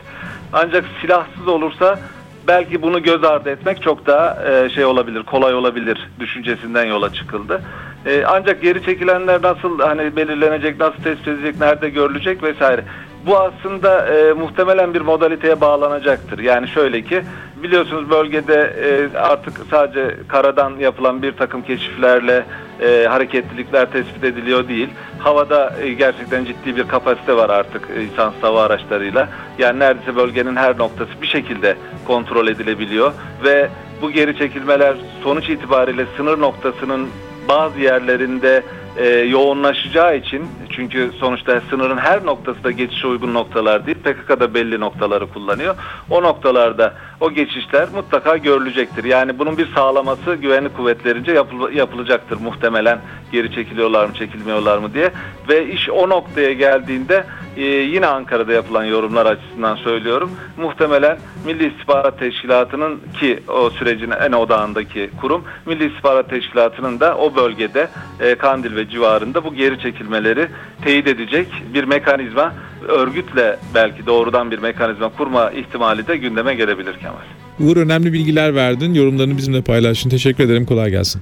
Ancak 0.53 0.85
silahsız 1.01 1.47
olursa 1.47 1.99
belki 2.47 2.81
bunu 2.81 3.03
göz 3.03 3.23
ardı 3.23 3.49
etmek 3.49 3.81
çok 3.81 4.07
daha 4.07 4.43
e, 4.49 4.69
şey 4.69 4.85
olabilir, 4.85 5.23
kolay 5.23 5.53
olabilir 5.53 6.09
düşüncesinden 6.19 6.85
yola 6.85 7.13
çıkıldı. 7.13 7.61
E, 8.05 8.23
ancak 8.27 8.61
geri 8.61 8.83
çekilenler 8.83 9.41
nasıl 9.41 9.79
hani 9.79 10.15
belirlenecek, 10.15 10.79
nasıl 10.79 11.03
tespit 11.03 11.27
edilecek, 11.27 11.59
nerede 11.59 11.89
görülecek 11.89 12.43
vesaire. 12.43 12.83
Bu 13.25 13.37
aslında 13.37 14.07
e, 14.07 14.33
muhtemelen 14.33 14.93
bir 14.93 15.01
modaliteye 15.01 15.61
bağlanacaktır. 15.61 16.39
Yani 16.39 16.67
şöyle 16.67 17.01
ki 17.01 17.23
biliyorsunuz 17.63 18.09
bölgede 18.09 18.73
e, 18.83 19.17
artık 19.17 19.53
sadece 19.71 20.15
karadan 20.27 20.75
yapılan 20.79 21.21
bir 21.21 21.31
takım 21.31 21.61
keşiflerle 21.61 22.45
e, 22.81 23.05
hareketlilikler 23.09 23.91
tespit 23.91 24.23
ediliyor 24.23 24.67
değil. 24.67 24.89
Havada 25.19 25.75
e, 25.81 25.93
gerçekten 25.93 26.45
ciddi 26.45 26.75
bir 26.75 26.87
kapasite 26.87 27.35
var 27.35 27.49
artık 27.49 27.89
e, 27.89 28.21
hava 28.41 28.63
araçlarıyla. 28.63 29.29
Yani 29.57 29.79
neredeyse 29.79 30.15
bölgenin 30.15 30.55
her 30.55 30.77
noktası 30.77 31.11
bir 31.21 31.27
şekilde 31.27 31.75
kontrol 32.07 32.47
edilebiliyor 32.47 33.13
ve 33.43 33.69
bu 34.01 34.11
geri 34.11 34.37
çekilmeler 34.37 34.95
sonuç 35.23 35.49
itibariyle 35.49 36.05
sınır 36.17 36.39
noktasının 36.39 37.09
bazı 37.47 37.79
yerlerinde 37.79 38.63
e, 38.97 39.07
yoğunlaşacağı 39.07 40.17
için 40.17 40.47
çünkü 40.69 41.11
sonuçta 41.19 41.61
sınırın 41.69 41.97
her 41.97 42.25
noktası 42.25 42.63
da 42.63 42.71
geçişe 42.71 43.07
uygun 43.07 43.33
noktalar 43.33 43.85
değil. 43.85 43.97
PKK 43.97 44.39
da 44.39 44.53
belli 44.53 44.79
noktaları 44.79 45.27
kullanıyor. 45.27 45.75
O 46.09 46.23
noktalarda 46.23 46.93
o 47.19 47.31
geçişler 47.31 47.87
mutlaka 47.95 48.37
görülecektir. 48.37 49.03
Yani 49.03 49.39
bunun 49.39 49.57
bir 49.57 49.67
sağlaması 49.75 50.35
güvenlik 50.35 50.77
kuvvetlerince 50.77 51.31
yapıl- 51.31 51.71
yapılacaktır 51.71 52.37
muhtemelen 52.41 52.99
geri 53.31 53.55
çekiliyorlar 53.55 54.05
mı 54.05 54.13
çekilmiyorlar 54.13 54.77
mı 54.77 54.93
diye. 54.93 55.11
Ve 55.49 55.67
iş 55.71 55.89
o 55.89 56.09
noktaya 56.09 56.53
geldiğinde 56.53 57.23
e, 57.57 57.63
yine 57.65 58.07
Ankara'da 58.07 58.53
yapılan 58.53 58.83
yorumlar 58.85 59.25
açısından 59.25 59.75
söylüyorum. 59.75 60.31
Muhtemelen 60.57 61.17
Milli 61.45 61.67
İstihbarat 61.67 62.19
Teşkilatı'nın 62.19 62.99
ki 63.19 63.39
o 63.47 63.69
sürecin 63.69 64.11
en 64.11 64.31
odağındaki 64.31 65.09
kurum 65.21 65.43
Milli 65.65 65.85
İstihbarat 65.85 66.29
Teşkilatı'nın 66.29 66.99
da 66.99 67.17
o 67.17 67.35
bölgede 67.35 67.87
e, 68.19 68.35
Kandil 68.35 68.75
ve 68.75 68.89
civarında 68.89 69.43
bu 69.43 69.53
geri 69.53 69.79
çekilmeleri 69.79 70.47
teyit 70.81 71.07
edecek 71.07 71.47
bir 71.73 71.83
mekanizma 71.83 72.53
örgütle 72.87 73.59
belki 73.73 74.05
doğrudan 74.05 74.51
bir 74.51 74.59
mekanizma 74.59 75.09
kurma 75.09 75.51
ihtimali 75.51 76.07
de 76.07 76.17
gündeme 76.17 76.55
gelebilir 76.55 76.93
Kemal. 76.99 77.69
Uğur 77.69 77.77
önemli 77.77 78.13
bilgiler 78.13 78.55
verdin. 78.55 78.93
Yorumlarını 78.93 79.37
bizimle 79.37 79.61
paylaştın. 79.61 80.09
Teşekkür 80.09 80.43
ederim. 80.43 80.65
Kolay 80.65 80.89
gelsin. 80.89 81.21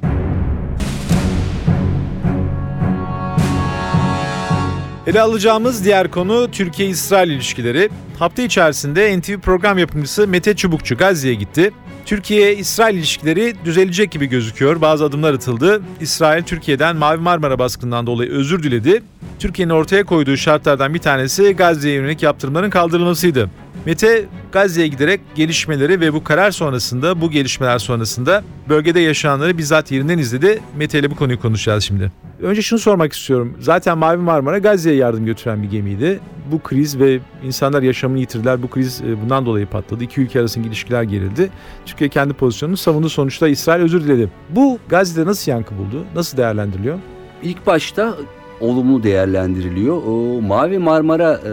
Ele 5.08 5.22
alacağımız 5.22 5.86
diğer 5.86 6.12
konu 6.12 6.51
Türkiye-İsrail 6.51 7.29
ilişkileri. 7.29 7.89
Hafta 8.20 8.41
içerisinde 8.41 9.20
NTV 9.20 9.39
program 9.39 9.77
yapımcısı 9.77 10.27
Mete 10.27 10.56
Çubukçu 10.56 10.98
Gazze'ye 10.98 11.34
gitti. 11.34 11.72
Türkiye-İsrail 12.08 12.96
ilişkileri 12.98 13.54
düzelecek 13.66 14.12
gibi 14.12 14.26
gözüküyor. 14.26 14.82
Bazı 14.82 15.06
adımlar 15.06 15.34
atıldı. 15.34 15.82
İsrail 16.02 16.44
Türkiye'den 16.44 16.96
Mavi 16.96 17.18
Marmara 17.18 17.60
baskından 17.60 18.08
dolayı 18.08 18.32
özür 18.32 18.64
diledi. 18.64 19.04
Türkiye'nin 19.40 19.74
ortaya 19.74 20.04
koyduğu 20.04 20.38
şartlardan 20.38 20.94
bir 20.94 21.00
tanesi 21.00 21.52
Gazze'ye 21.52 21.96
yönelik 21.96 22.24
yaptırımların 22.24 22.70
kaldırılmasıydı. 22.70 23.50
Mete 23.86 24.26
Gazze'ye 24.52 24.88
giderek 24.88 25.22
gelişmeleri 25.36 26.00
ve 26.00 26.14
bu 26.14 26.24
karar 26.24 26.52
sonrasında, 26.52 27.22
bu 27.22 27.32
gelişmeler 27.32 27.80
sonrasında 27.80 28.44
bölgede 28.70 29.00
yaşananları 29.00 29.58
bizzat 29.58 29.92
yerinden 29.92 30.18
izledi. 30.18 30.60
Mete 30.78 31.00
ile 31.00 31.12
bu 31.12 31.16
konuyu 31.16 31.40
konuşacağız 31.40 31.84
şimdi. 31.84 32.12
Önce 32.42 32.62
şunu 32.62 32.80
sormak 32.80 33.14
istiyorum. 33.14 33.58
Zaten 33.60 33.98
Mavi 33.98 34.18
Marmara 34.18 34.58
Gazze'ye 34.58 34.96
yardım 34.96 35.26
götüren 35.26 35.64
bir 35.64 35.70
gemiydi. 35.70 36.20
Bu 36.52 36.60
kriz 36.60 37.00
ve 37.00 37.20
insanlar 37.44 37.82
yaşamını 37.82 38.20
yitirdiler. 38.20 38.64
Bu 38.64 38.70
kriz 38.70 39.02
e, 39.02 39.22
bundan 39.22 39.46
dolayı 39.46 39.68
patladı. 39.68 40.04
İki 40.04 40.22
ülke 40.22 40.40
arasındaki 40.40 40.70
ilişkiler 40.70 41.04
gerildi. 41.04 41.50
Türkiye 41.86 42.10
kendi 42.10 42.34
pozisyonunu 42.34 42.78
savundu. 42.78 43.10
Sonuçta 43.10 43.48
İsrail 43.48 43.82
özür 43.82 44.04
diledi. 44.04 44.30
Bu 44.50 44.80
Gazze'de 44.90 45.26
nasıl 45.26 45.52
yankı 45.52 45.78
buldu? 45.78 46.06
Nasıl 46.16 46.38
değerlendiriliyor? 46.38 47.00
İlk 47.44 47.68
başta 47.68 48.18
olumlu 48.62 49.04
değerlendiriliyor. 49.04 50.04
O 50.08 50.42
Mavi 50.42 50.78
Marmara 50.78 51.34
e, 51.34 51.52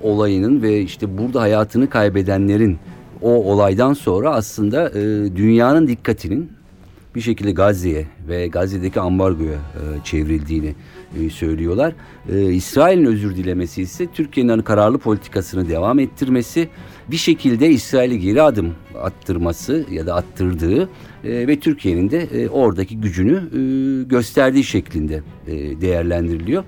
olayının 0.00 0.62
ve 0.62 0.80
işte 0.80 1.18
burada 1.18 1.40
hayatını 1.40 1.90
kaybedenlerin 1.90 2.78
o 3.22 3.30
olaydan 3.30 3.92
sonra 3.92 4.34
aslında 4.34 4.90
e, 4.90 5.02
dünyanın 5.36 5.88
dikkatinin 5.88 6.50
bir 7.14 7.20
şekilde 7.20 7.52
Gazze'ye 7.52 8.06
ve 8.28 8.48
Gazze'deki 8.48 9.00
ambargoya 9.00 9.52
e, 9.52 10.04
çevrildiğini 10.04 10.74
e, 11.20 11.30
söylüyorlar. 11.30 11.92
E, 12.32 12.52
İsrail'in 12.52 13.04
özür 13.04 13.36
dilemesi 13.36 13.82
ise 13.82 14.06
Türkiye'nin 14.06 14.50
hani 14.50 14.62
kararlı 14.62 14.98
politikasını 14.98 15.68
devam 15.68 15.98
ettirmesi, 15.98 16.68
bir 17.10 17.16
şekilde 17.16 17.68
İsrail'i 17.68 18.20
geri 18.20 18.42
adım 18.42 18.74
attırması 19.02 19.84
ya 19.90 20.06
da 20.06 20.14
attırdığı 20.14 20.82
e, 21.24 21.46
ve 21.46 21.60
Türkiye'nin 21.60 22.10
de 22.10 22.18
e, 22.22 22.48
oradaki 22.48 23.00
gücünü 23.00 23.36
e, 23.36 23.58
gösterdiği 24.04 24.64
şeklinde 24.64 25.22
değerlendiriliyor. 25.80 26.64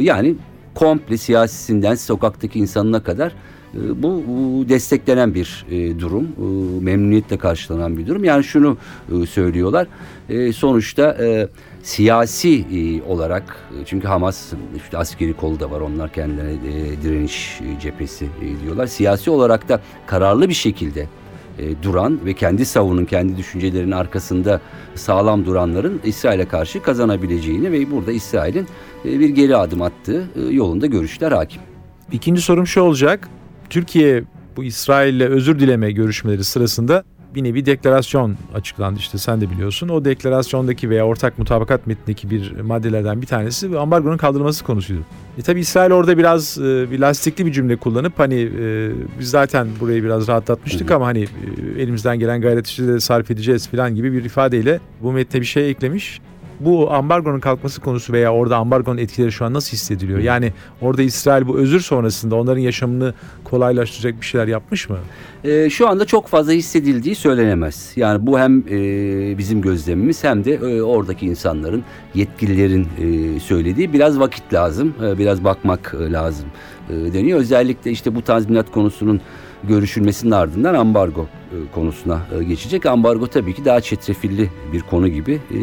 Yani 0.00 0.34
komple 0.74 1.16
siyasisinden 1.16 1.94
sokaktaki 1.94 2.58
insanına 2.58 3.02
kadar 3.02 3.34
bu, 3.74 4.22
bu 4.28 4.68
desteklenen 4.68 5.34
bir 5.34 5.66
e, 5.70 5.98
durum, 5.98 6.24
e, 6.24 6.84
memnuniyetle 6.84 7.38
karşılanan 7.38 7.98
bir 7.98 8.06
durum. 8.06 8.24
Yani 8.24 8.44
şunu 8.44 8.76
e, 9.12 9.26
söylüyorlar, 9.26 9.86
sonuçta 10.54 11.18
siyasi 11.82 12.64
olarak, 13.08 13.56
çünkü 13.86 14.08
Hamas 14.08 14.52
işte 14.76 14.98
askeri 14.98 15.32
kolu 15.32 15.60
da 15.60 15.70
var, 15.70 15.80
onlar 15.80 16.12
kendilerine 16.12 17.02
direniş 17.02 17.60
cephesi 17.82 18.26
diyorlar. 18.62 18.86
Siyasi 18.86 19.30
olarak 19.30 19.68
da 19.68 19.80
kararlı 20.06 20.48
bir 20.48 20.54
şekilde 20.54 21.06
duran 21.82 22.20
ve 22.24 22.34
kendi 22.34 22.64
savunun, 22.64 23.04
kendi 23.04 23.36
düşüncelerinin 23.36 23.92
arkasında 23.92 24.60
sağlam 24.94 25.44
duranların 25.44 26.00
İsrail'e 26.04 26.44
karşı 26.44 26.82
kazanabileceğini 26.82 27.72
ve 27.72 27.90
burada 27.90 28.12
İsrail'in 28.12 28.66
bir 29.04 29.28
geri 29.28 29.56
adım 29.56 29.82
attığı 29.82 30.24
yolunda 30.50 30.86
görüşler 30.86 31.32
hakim. 31.32 31.62
İkinci 32.12 32.42
sorum 32.42 32.66
şu 32.66 32.80
olacak. 32.80 33.28
Türkiye 33.72 34.24
bu 34.56 34.64
İsrail'le 34.64 35.20
özür 35.20 35.58
dileme 35.58 35.92
görüşmeleri 35.92 36.44
sırasında 36.44 37.04
bir 37.34 37.44
nevi 37.44 37.66
deklarasyon 37.66 38.36
açıklandı 38.54 38.98
işte 38.98 39.18
sen 39.18 39.40
de 39.40 39.50
biliyorsun. 39.50 39.88
O 39.88 40.04
deklarasyondaki 40.04 40.90
veya 40.90 41.06
ortak 41.06 41.38
mutabakat 41.38 41.86
metnindeki 41.86 42.30
bir 42.30 42.60
maddelerden 42.60 43.22
bir 43.22 43.26
tanesi 43.26 43.78
ambargonun 43.78 44.16
kaldırılması 44.16 44.64
konusuydu. 44.64 45.00
E 45.38 45.42
tabi 45.42 45.60
İsrail 45.60 45.90
orada 45.90 46.18
biraz 46.18 46.58
e, 46.58 46.90
bir 46.90 46.98
lastikli 46.98 47.46
bir 47.46 47.52
cümle 47.52 47.76
kullanıp 47.76 48.18
hani 48.18 48.50
e, 48.60 48.90
biz 49.20 49.30
zaten 49.30 49.68
burayı 49.80 50.04
biraz 50.04 50.28
rahatlatmıştık 50.28 50.90
ama 50.90 51.06
hani 51.06 51.22
e, 51.22 51.82
elimizden 51.82 52.18
gelen 52.18 52.40
gayreti 52.40 52.68
işte 52.68 52.86
de 52.86 53.00
sarf 53.00 53.30
edeceğiz 53.30 53.68
falan 53.68 53.94
gibi 53.94 54.12
bir 54.12 54.24
ifadeyle 54.24 54.80
bu 55.02 55.12
metne 55.12 55.40
bir 55.40 55.46
şey 55.46 55.70
eklemiş 55.70 56.20
bu 56.64 56.92
ambargonun 56.92 57.40
kalkması 57.40 57.80
konusu 57.80 58.12
veya 58.12 58.32
orada 58.32 58.56
ambargonun 58.56 58.98
etkileri 58.98 59.32
şu 59.32 59.44
an 59.44 59.54
nasıl 59.54 59.72
hissediliyor? 59.72 60.18
Yani 60.18 60.52
orada 60.80 61.02
İsrail 61.02 61.46
bu 61.46 61.58
özür 61.58 61.80
sonrasında 61.80 62.36
onların 62.36 62.60
yaşamını 62.60 63.14
kolaylaştıracak 63.44 64.20
bir 64.20 64.26
şeyler 64.26 64.46
yapmış 64.46 64.88
mı? 64.88 64.98
E, 65.44 65.70
şu 65.70 65.88
anda 65.88 66.04
çok 66.04 66.28
fazla 66.28 66.52
hissedildiği 66.52 67.14
söylenemez. 67.14 67.92
Yani 67.96 68.26
bu 68.26 68.38
hem 68.38 68.58
e, 68.70 69.38
bizim 69.38 69.62
gözlemimiz 69.62 70.24
hem 70.24 70.44
de 70.44 70.54
e, 70.54 70.82
oradaki 70.82 71.26
insanların, 71.26 71.84
yetkililerin 72.14 72.88
e, 72.98 73.40
söylediği 73.40 73.92
biraz 73.92 74.20
vakit 74.20 74.52
lazım, 74.52 74.94
e, 75.04 75.18
biraz 75.18 75.44
bakmak 75.44 75.94
e, 76.00 76.12
lazım 76.12 76.46
deniyor. 77.14 77.38
Özellikle 77.38 77.90
işte 77.90 78.14
bu 78.14 78.22
tazminat 78.22 78.72
konusunun 78.72 79.20
görüşülmesinin 79.64 80.30
ardından 80.30 80.74
ambargo 80.74 81.22
e, 81.22 81.56
konusuna 81.74 82.20
e, 82.40 82.44
geçecek. 82.44 82.86
Ambargo 82.86 83.26
tabii 83.26 83.54
ki 83.54 83.64
daha 83.64 83.80
çetrefilli 83.80 84.50
bir 84.72 84.80
konu 84.80 85.08
gibi 85.08 85.32
e, 85.32 85.58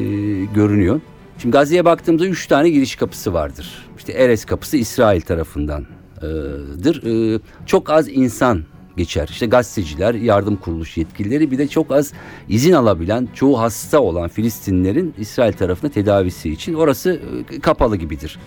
görünüyor. 0.53 1.01
Şimdi 1.37 1.53
Gazze'ye 1.53 1.85
baktığımda 1.85 2.25
üç 2.25 2.47
tane 2.47 2.69
giriş 2.69 2.95
kapısı 2.95 3.33
vardır. 3.33 3.87
İşte 3.97 4.11
Erez 4.11 4.45
kapısı 4.45 4.77
İsrail 4.77 5.21
tarafındandır. 5.21 7.35
E, 7.35 7.39
çok 7.65 7.89
az 7.89 8.09
insan 8.09 8.63
geçer. 8.97 9.27
İşte 9.31 9.45
gazeteciler, 9.45 10.13
yardım 10.13 10.55
kuruluş 10.55 10.97
yetkilileri 10.97 11.51
bir 11.51 11.57
de 11.57 11.67
çok 11.67 11.91
az 11.91 12.13
izin 12.49 12.73
alabilen, 12.73 13.27
çoğu 13.33 13.59
hasta 13.59 13.99
olan 13.99 14.27
Filistinlilerin 14.27 15.13
İsrail 15.17 15.53
tarafına 15.53 15.91
tedavisi 15.91 16.49
için 16.49 16.73
orası 16.73 17.19
e, 17.51 17.59
kapalı 17.59 17.95
gibidir. 17.95 18.39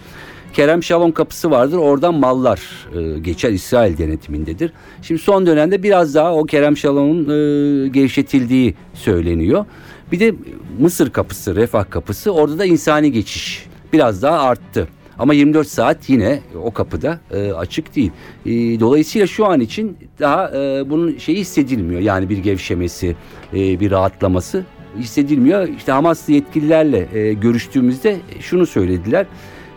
Kerem 0.52 0.82
Şalom 0.82 1.12
kapısı 1.12 1.50
vardır. 1.50 1.76
Oradan 1.76 2.14
mallar 2.14 2.60
e, 2.98 3.18
geçer 3.18 3.50
İsrail 3.50 3.98
denetimindedir. 3.98 4.72
Şimdi 5.02 5.20
son 5.20 5.46
dönemde 5.46 5.82
biraz 5.82 6.14
daha 6.14 6.34
o 6.34 6.44
Kerem 6.44 6.76
Şalom'un 6.76 7.24
e, 7.24 7.88
gevşetildiği 7.88 8.74
söyleniyor. 8.94 9.64
Bir 10.12 10.20
de 10.20 10.34
Mısır 10.78 11.10
kapısı, 11.10 11.56
Refah 11.56 11.90
kapısı 11.90 12.30
orada 12.30 12.58
da 12.58 12.64
insani 12.64 13.12
geçiş 13.12 13.66
biraz 13.92 14.22
daha 14.22 14.38
arttı. 14.38 14.88
Ama 15.18 15.34
24 15.34 15.68
saat 15.68 16.10
yine 16.10 16.40
o 16.62 16.70
kapıda 16.70 17.20
e, 17.30 17.52
açık 17.52 17.96
değil. 17.96 18.10
E, 18.46 18.50
dolayısıyla 18.80 19.26
şu 19.26 19.46
an 19.46 19.60
için 19.60 19.96
daha 20.20 20.50
e, 20.50 20.90
bunun 20.90 21.18
şeyi 21.18 21.38
hissedilmiyor. 21.38 22.00
Yani 22.00 22.28
bir 22.28 22.38
gevşemesi, 22.38 23.16
e, 23.54 23.80
bir 23.80 23.90
rahatlaması 23.90 24.64
hissedilmiyor. 24.98 25.68
İşte 25.68 25.92
Hamaslı 25.92 26.32
yetkililerle 26.32 27.18
e, 27.18 27.32
görüştüğümüzde 27.32 28.16
şunu 28.40 28.66
söylediler. 28.66 29.26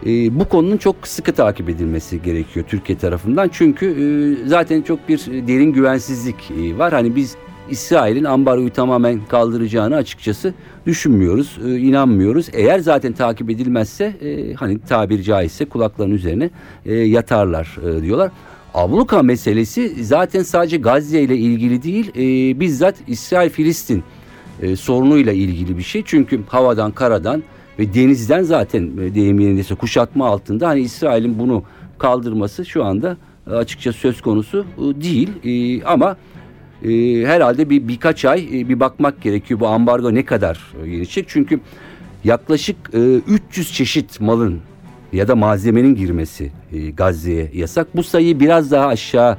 E, 0.06 0.40
bu 0.40 0.50
konunun 0.50 0.78
çok 0.78 1.08
sıkı 1.08 1.34
takip 1.34 1.70
edilmesi 1.70 2.22
gerekiyor 2.22 2.66
Türkiye 2.70 2.98
tarafından. 2.98 3.50
Çünkü 3.54 3.86
e, 3.86 4.48
zaten 4.48 4.82
çok 4.82 5.10
bir 5.10 5.20
derin 5.48 5.74
güvensizlik 5.74 6.52
e, 6.52 6.78
var. 6.78 6.94
Hani 6.94 7.16
biz 7.16 7.36
İsrail'in 7.70 8.24
ambargoyu 8.24 8.74
tamamen 8.74 9.20
kaldıracağını 9.30 9.96
açıkçası 9.96 10.54
düşünmüyoruz, 10.86 11.60
e, 11.66 11.78
inanmıyoruz. 11.78 12.48
Eğer 12.54 12.80
zaten 12.80 13.14
takip 13.14 13.50
edilmezse 13.50 14.14
hani 14.56 14.80
tabiri 14.80 15.24
caizse 15.24 15.66
kulakların 15.66 16.12
üzerine 16.12 16.50
yatarlar 16.86 17.78
diyorlar. 18.02 18.32
Abluka 18.74 19.24
meselesi 19.24 20.04
zaten 20.04 20.44
sadece 20.44 20.78
Gazze 20.78 21.22
ile 21.22 21.38
ilgili 21.38 21.84
değil, 21.84 22.12
bizzat 22.60 22.96
İsrail-Filistin 23.08 24.04
sorunuyla 24.76 25.34
ilgili 25.34 25.78
bir 25.78 25.84
şey. 25.84 26.04
Çünkü 26.06 26.40
havadan, 26.48 26.92
karadan 26.92 27.44
ve 27.80 27.94
denizden 27.94 28.44
zaten 28.44 28.92
e, 29.02 29.16
deyim 29.16 29.40
yerindeyse 29.40 29.76
kuşatma 29.76 30.28
altında 30.28 30.68
hani 30.68 30.82
İsrail'in 30.82 31.40
bunu 31.40 31.64
kaldırması 31.98 32.66
şu 32.66 32.84
anda 32.84 33.18
e, 33.48 33.50
açıkça 33.50 33.94
söz 33.94 34.22
konusu 34.22 34.66
e, 34.78 35.02
değil. 35.02 35.30
Ama 35.86 36.18
herhalde 37.26 37.70
bir 37.70 37.88
birkaç 37.88 38.26
ay 38.26 38.50
bir 38.52 38.80
bakmak 38.80 39.22
gerekiyor 39.22 39.60
bu 39.60 39.68
ambargo 39.68 40.14
ne 40.14 40.26
kadar 40.26 40.74
gelecek. 40.86 41.26
Çünkü 41.28 41.60
yaklaşık 42.24 42.76
e, 42.94 43.16
300 43.50 43.74
çeşit 43.74 44.22
malın 44.22 44.60
ya 45.14 45.28
da 45.28 45.36
malzemenin 45.36 45.96
girmesi 45.96 46.52
Gazze'ye 46.98 47.52
yasak. 47.54 47.96
Bu 47.96 48.04
sayıyı 48.04 48.40
biraz 48.40 48.72
daha 48.72 48.88
aşağı 48.88 49.38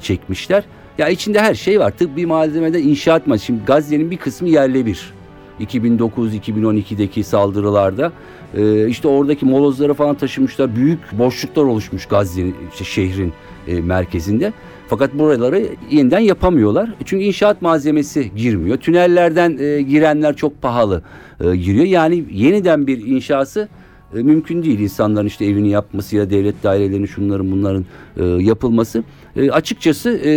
çekmişler. 0.00 0.64
Ya 0.98 1.08
içinde 1.08 1.40
her 1.40 1.54
şey 1.54 1.80
var. 1.80 1.90
Tıbbi 1.90 2.26
malzemeden 2.26 2.82
inşaat 2.82 3.26
malzemesi. 3.26 3.46
Şimdi 3.46 3.64
Gazze'nin 3.64 4.10
bir 4.10 4.16
kısmı 4.16 4.48
yerle 4.48 4.86
bir. 4.86 5.12
2009-2012'deki 5.60 7.24
saldırılarda 7.24 8.12
e, 8.56 8.88
işte 8.88 9.08
oradaki 9.08 9.46
molozları 9.46 9.94
falan 9.94 10.14
taşımışlar. 10.14 10.76
Büyük 10.76 11.12
boşluklar 11.12 11.62
oluşmuş 11.62 12.06
Gazze'nin 12.06 12.54
işte 12.72 12.84
şehrin 12.84 13.32
e, 13.68 13.80
merkezinde. 13.80 14.52
Fakat 14.88 15.14
buraları 15.14 15.66
yeniden 15.90 16.18
yapamıyorlar. 16.18 16.90
Çünkü 17.04 17.24
inşaat 17.24 17.62
malzemesi 17.62 18.30
girmiyor. 18.36 18.76
Tünellerden 18.76 19.58
e, 19.58 19.82
girenler 19.82 20.36
çok 20.36 20.62
pahalı 20.62 21.02
e, 21.40 21.56
giriyor. 21.56 21.84
Yani 21.84 22.24
yeniden 22.30 22.86
bir 22.86 23.06
inşası 23.06 23.68
e, 24.16 24.22
mümkün 24.22 24.62
değil. 24.62 24.78
İnsanların 24.78 25.26
işte 25.26 25.44
evini 25.44 25.68
yapması 25.68 26.16
ya 26.16 26.30
devlet 26.30 26.62
dairelerinin 26.62 27.06
şunların 27.06 27.50
bunların 27.52 27.84
e, 28.16 28.24
yapılması. 28.24 29.04
E, 29.36 29.50
açıkçası 29.50 30.20
e, 30.24 30.32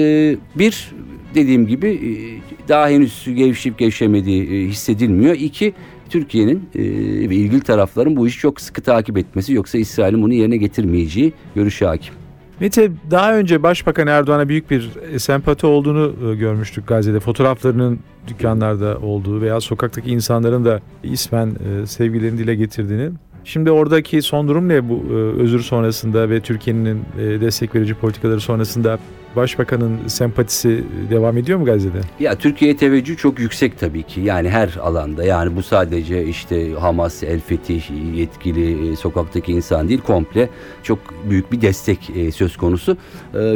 bir 0.56 0.92
dediğim 1.36 1.68
gibi 1.68 1.88
e, 1.88 2.10
daha 2.70 2.90
henüz 2.90 3.28
gevşeyip 3.36 3.78
gevşemediği 3.78 4.44
e, 4.44 4.68
hissedilmiyor. 4.68 5.36
İki 5.36 5.74
Türkiye'nin 6.10 6.70
e, 6.76 6.82
ve 7.30 7.36
ilgili 7.36 7.62
tarafların 7.62 8.16
bu 8.16 8.28
işi 8.28 8.40
çok 8.40 8.62
sıkı 8.62 8.82
takip 8.82 9.18
etmesi 9.18 9.54
yoksa 9.54 9.78
İsrail'in 9.78 10.22
bunu 10.22 10.34
yerine 10.34 10.58
getirmeyeceği 10.58 11.34
görüşü 11.56 11.86
hakim. 11.86 12.14
Mete 12.60 12.92
daha 13.12 13.38
önce 13.38 13.64
Başbakan 13.64 14.08
Erdoğan'a 14.08 14.50
büyük 14.50 14.72
bir 14.72 14.90
sempati 15.18 15.66
olduğunu 15.66 16.38
görmüştük 16.40 16.88
Gazze'de. 16.88 17.20
Fotoğraflarının 17.20 18.00
dükkanlarda 18.28 18.98
olduğu 18.98 19.42
veya 19.42 19.62
sokaktaki 19.62 20.10
insanların 20.10 20.66
da 20.66 20.82
ismen 21.04 21.52
sevgilerini 21.86 22.38
dile 22.38 22.56
getirdiğini. 22.56 23.10
Şimdi 23.44 23.72
oradaki 23.72 24.22
son 24.22 24.48
durum 24.48 24.70
ne 24.70 24.90
bu 24.90 25.04
özür 25.38 25.60
sonrasında 25.60 26.30
ve 26.30 26.40
Türkiye'nin 26.40 27.02
destek 27.18 27.76
verici 27.76 27.94
politikaları 27.94 28.40
sonrasında 28.40 29.00
Başbakanın 29.36 30.08
sempatisi 30.08 30.84
devam 31.10 31.38
ediyor 31.38 31.60
mu 31.60 31.66
Gazze'de? 31.66 32.02
Ya 32.20 32.36
Türkiye 32.36 32.78
teveccüh 32.78 33.18
çok 33.18 33.40
yüksek 33.40 33.80
tabii 33.80 34.04
ki. 34.04 34.22
Yani 34.22 34.50
her 34.50 34.76
alanda. 34.82 35.24
Yani 35.24 35.56
bu 35.56 35.64
sadece 35.64 36.26
işte 36.26 36.74
Hamas, 36.74 37.24
El 37.24 37.40
Fetih 37.40 37.84
yetkili 38.16 38.98
sokaktaki 38.98 39.52
insan 39.52 39.90
değil 39.90 40.02
komple 40.02 40.50
çok 40.84 41.00
büyük 41.30 41.52
bir 41.52 41.62
destek 41.62 42.12
söz 42.36 42.58
konusu. 42.58 42.98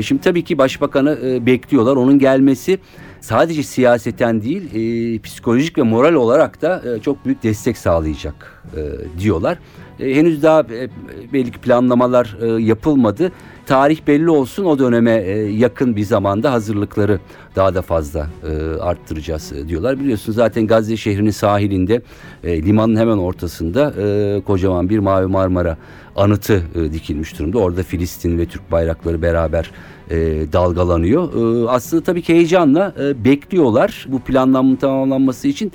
Şimdi 0.01 0.21
tabii 0.21 0.43
ki 0.43 0.57
başbakanı 0.57 1.39
bekliyorlar. 1.45 1.95
Onun 1.95 2.19
gelmesi 2.19 2.79
sadece 3.21 3.63
siyaseten 3.63 4.41
değil 4.41 4.75
e, 4.75 5.19
psikolojik 5.19 5.77
ve 5.77 5.81
moral 5.81 6.13
olarak 6.13 6.61
da 6.61 6.83
e, 6.95 6.99
çok 6.99 7.25
büyük 7.25 7.43
destek 7.43 7.77
sağlayacak 7.77 8.60
e, 8.77 9.19
diyorlar. 9.19 9.57
E, 9.99 10.15
henüz 10.15 10.43
daha 10.43 10.59
e, 10.59 10.89
belli 11.33 11.51
planlamalar 11.51 12.37
e, 12.41 12.63
yapılmadı. 12.63 13.31
Tarih 13.65 13.99
belli 14.07 14.29
olsun 14.29 14.65
o 14.65 14.79
döneme 14.79 15.11
e, 15.11 15.31
yakın 15.39 15.95
bir 15.95 16.03
zamanda 16.03 16.51
hazırlıkları 16.51 17.19
daha 17.55 17.75
da 17.75 17.81
fazla 17.81 18.27
e, 18.43 18.79
arttıracağız 18.79 19.53
e, 19.53 19.67
diyorlar. 19.67 19.99
Biliyorsunuz 19.99 20.35
zaten 20.35 20.67
Gazze 20.67 20.97
şehrinin 20.97 21.31
sahilinde 21.31 22.01
e, 22.43 22.63
limanın 22.63 22.95
hemen 22.95 23.17
ortasında 23.17 23.93
e, 24.01 24.41
kocaman 24.41 24.89
bir 24.89 24.99
Mavi 24.99 25.27
Marmara 25.27 25.77
anıtı 26.15 26.63
e, 26.75 26.93
dikilmiş 26.93 27.39
durumda. 27.39 27.59
Orada 27.59 27.83
Filistin 27.83 28.37
ve 28.37 28.45
Türk 28.45 28.71
bayrakları 28.71 29.21
beraber 29.21 29.71
e, 30.09 30.17
dalgalanıyor. 30.53 31.33
E, 31.33 31.69
aslında 31.69 32.03
tabii 32.03 32.21
ki 32.21 32.33
heyecanla 32.33 32.93
e, 32.99 33.25
bekliyorlar 33.25 34.05
bu 34.09 34.19
planlanmanın 34.19 34.75
tamamlanması 34.75 35.47
için. 35.47 35.71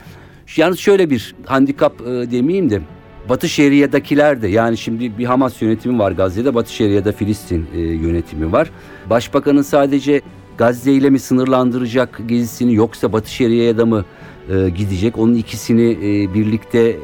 Yalnız 0.57 0.79
şöyle 0.79 1.11
bir 1.11 1.35
handikap 1.47 2.00
e, 2.00 2.05
demeyeyim 2.05 2.71
de 2.71 2.81
Batı 3.29 3.49
Şeria'dakiler 3.49 4.43
de 4.43 4.49
yani 4.49 4.76
şimdi 4.76 5.19
bir 5.19 5.25
Hamas 5.25 5.62
yönetimi 5.62 5.99
var 5.99 6.12
Gazze'de 6.12 6.55
Batı 6.55 6.73
Şeria'da 6.73 7.12
Filistin 7.12 7.67
e, 7.75 7.81
yönetimi 7.81 8.53
var. 8.53 8.71
Başbakanın 9.11 9.62
sadece 9.62 10.21
Gazze 10.59 10.93
ile 10.93 11.11
mi 11.11 11.19
sınırlandıracak 11.19 12.20
gezisini 12.27 12.75
yoksa 12.75 13.12
Batı 13.12 13.31
Şeria'ya 13.31 13.87
mı 13.87 14.05
e, 14.51 14.68
gidecek? 14.68 15.18
Onun 15.18 15.35
ikisini 15.35 15.90
e, 15.90 16.35
birlikte 16.35 16.79
e, 16.88 16.97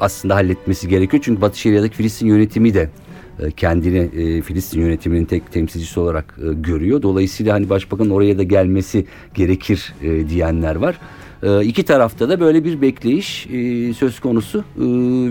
aslında 0.00 0.34
halletmesi 0.34 0.88
gerekiyor. 0.88 1.22
Çünkü 1.26 1.40
Batı 1.40 1.58
Şeria'daki 1.58 1.96
Filistin 1.96 2.26
yönetimi 2.26 2.74
de 2.74 2.90
e, 3.40 3.50
kendini 3.50 3.98
e, 3.98 4.42
Filistin 4.42 4.80
yönetiminin 4.80 5.24
tek 5.24 5.52
temsilcisi 5.52 6.00
olarak 6.00 6.38
e, 6.38 6.54
görüyor. 6.54 7.02
Dolayısıyla 7.02 7.54
hani 7.54 7.70
başbakanın 7.70 8.10
oraya 8.10 8.38
da 8.38 8.42
gelmesi 8.42 9.06
gerekir 9.34 9.94
e, 10.02 10.28
diyenler 10.28 10.74
var. 10.74 11.00
E, 11.44 11.64
iki 11.64 11.82
tarafta 11.82 12.28
da 12.28 12.40
böyle 12.40 12.64
bir 12.64 12.80
bekleyiş 12.80 13.46
e, 13.46 13.94
söz 13.94 14.20
konusu 14.20 14.58
e, 14.58 14.62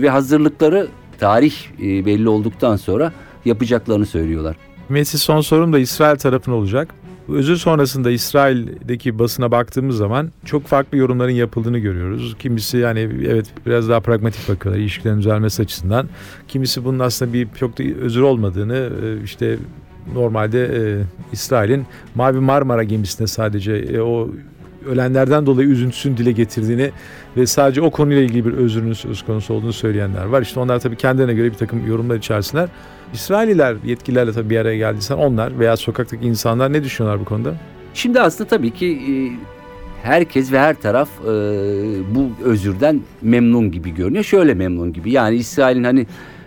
ve 0.02 0.10
hazırlıkları 0.10 0.88
tarih 1.18 1.54
e, 1.82 2.06
belli 2.06 2.28
olduktan 2.28 2.76
sonra 2.76 3.12
yapacaklarını 3.44 4.06
söylüyorlar. 4.06 4.56
Mesih 4.88 5.18
son 5.18 5.40
sorum 5.40 5.72
da 5.72 5.78
İsrail 5.78 6.16
tarafına 6.16 6.54
olacak. 6.54 6.94
Özür 7.28 7.56
sonrasında 7.56 8.10
İsrail'deki 8.10 9.18
basına 9.18 9.50
baktığımız 9.50 9.96
zaman 9.96 10.30
çok 10.44 10.66
farklı 10.66 10.98
yorumların 10.98 11.32
yapıldığını 11.32 11.78
görüyoruz. 11.78 12.36
Kimisi 12.38 12.78
yani 12.78 12.98
evet 13.26 13.46
biraz 13.66 13.88
daha 13.88 14.00
pragmatik 14.00 14.48
bakıyorlar 14.48 14.80
ilişkilerin 14.80 15.18
düzelmesi 15.18 15.62
açısından. 15.62 16.08
Kimisi 16.48 16.84
bunun 16.84 16.98
aslında 16.98 17.32
bir 17.32 17.48
çok 17.58 17.78
da 17.78 17.82
özür 17.82 18.20
olmadığını 18.20 18.90
e, 19.04 19.24
işte 19.24 19.58
normalde 20.14 20.64
e, 20.64 20.80
İsrail'in 21.32 21.86
Mavi 22.14 22.38
Marmara 22.38 22.82
gemisinde 22.82 23.26
sadece 23.26 23.72
e, 23.72 24.00
o 24.00 24.30
ölenlerden 24.86 25.46
dolayı 25.46 25.68
üzüntüsünü 25.68 26.16
dile 26.16 26.32
getirdiğini 26.32 26.90
ve 27.36 27.46
sadece 27.46 27.82
o 27.82 27.90
konuyla 27.90 28.22
ilgili 28.22 28.44
bir 28.44 28.52
özrünün 28.52 28.92
söz 28.92 29.22
konusu 29.22 29.54
olduğunu 29.54 29.72
söyleyenler 29.72 30.24
var. 30.24 30.42
İşte 30.42 30.60
onlar 30.60 30.80
tabii 30.80 30.96
kendilerine 30.96 31.34
göre 31.34 31.50
bir 31.50 31.56
takım 31.56 31.86
yorumlar 31.86 32.16
içerisinler. 32.16 32.68
İsraililer 33.12 33.76
yetkililerle 33.84 34.32
tabii 34.32 34.50
bir 34.50 34.58
araya 34.58 34.76
geldiysen 34.76 35.16
onlar 35.16 35.58
veya 35.58 35.76
sokaktaki 35.76 36.26
insanlar 36.26 36.72
ne 36.72 36.84
düşünüyorlar 36.84 37.20
bu 37.20 37.24
konuda? 37.24 37.54
Şimdi 37.94 38.20
aslında 38.20 38.48
tabii 38.48 38.70
ki 38.70 38.86
e, 38.86 39.12
herkes 40.02 40.52
ve 40.52 40.58
her 40.58 40.74
taraf 40.74 41.08
e, 41.22 41.26
bu 42.14 42.30
özürden 42.44 43.00
memnun 43.22 43.70
gibi 43.70 43.94
görünüyor. 43.94 44.24
Şöyle 44.24 44.54
memnun 44.54 44.92
gibi 44.92 45.12
yani 45.12 45.36
İsrail'in 45.36 45.84
hani 45.84 46.06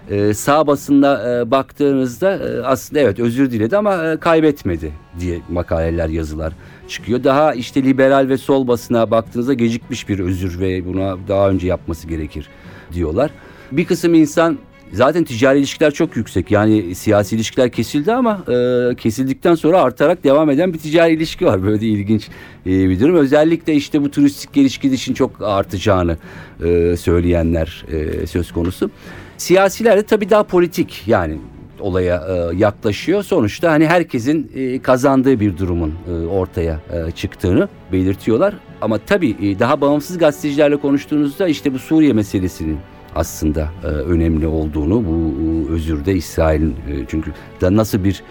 e, 0.10 0.34
sağ 0.34 0.68
basında 0.68 1.44
baktığınızda 1.52 2.40
aslında 2.66 3.02
evet 3.02 3.20
özür 3.20 3.52
diledi 3.52 3.78
ama 3.78 4.18
kaybetmedi 4.18 4.92
diye 5.20 5.40
makaleler 5.50 6.10
yazılar 6.10 6.54
çıkıyor. 6.88 7.24
Daha 7.24 7.54
işte 7.54 7.84
liberal 7.84 8.30
ve 8.30 8.38
sol 8.38 8.68
basına 8.68 9.12
baktığınızda 9.12 9.54
gecikmiş 9.54 10.10
bir 10.10 10.20
özür 10.20 10.60
ve 10.60 10.86
buna 10.86 11.18
daha 11.28 11.50
önce 11.50 11.68
yapması 11.68 12.08
gerekir 12.08 12.48
diyorlar. 12.94 13.32
Bir 13.72 13.86
kısım 13.86 14.14
insan 14.14 14.58
Zaten 14.94 15.24
ticari 15.24 15.60
ilişkiler 15.60 15.92
çok 15.92 16.18
yüksek. 16.18 16.52
Yani 16.52 16.96
siyasi 16.96 17.36
ilişkiler 17.36 17.72
kesildi 17.72 18.14
ama 18.14 18.44
e, 18.50 18.96
kesildikten 18.96 19.56
sonra 19.56 19.82
artarak 19.82 20.24
devam 20.24 20.50
eden 20.50 20.74
bir 20.74 20.80
ticari 20.80 21.14
ilişki 21.14 21.46
var. 21.46 21.64
Böyle 21.64 21.82
de 21.82 21.88
ilginç 21.88 22.28
e, 22.66 22.90
bir 22.90 23.00
durum. 23.00 23.16
Özellikle 23.16 23.74
işte 23.74 24.02
bu 24.02 24.12
turistik 24.12 24.58
ilişki 24.58 24.88
için 24.88 25.14
çok 25.14 25.42
artacağını 25.42 26.18
e, 26.66 26.98
söyleyenler 26.98 27.86
e, 27.92 28.28
söz 28.28 28.52
konusu. 28.52 28.92
Siyasiler 29.38 29.98
de 29.98 30.04
tabii 30.04 30.30
daha 30.30 30.44
politik 30.44 31.04
yani 31.08 31.38
olaya 31.80 32.24
e, 32.28 32.58
yaklaşıyor. 32.58 33.24
Sonuçta 33.24 33.72
hani 33.72 33.88
herkesin 33.88 34.52
e, 34.56 34.82
kazandığı 34.82 35.40
bir 35.40 35.58
durumun 35.58 35.94
e, 36.10 36.28
ortaya 36.28 36.80
çıktığını 37.16 37.70
belirtiyorlar. 37.92 38.54
Ama 38.82 38.98
tabii 38.98 39.60
daha 39.60 39.82
bağımsız 39.82 40.18
gazetecilerle 40.18 40.78
konuştuğunuzda 40.78 41.48
işte 41.48 41.74
bu 41.74 41.80
Suriye 41.80 42.14
meselesinin 42.14 42.78
aslında 43.16 43.70
önemli 43.84 44.48
olduğunu 44.48 45.04
bu 45.06 45.34
özürde 45.72 46.14
İsrail'in 46.14 46.76
çünkü 47.08 47.32
da 47.62 47.76
nasıl 47.76 48.04
bir 48.04 48.24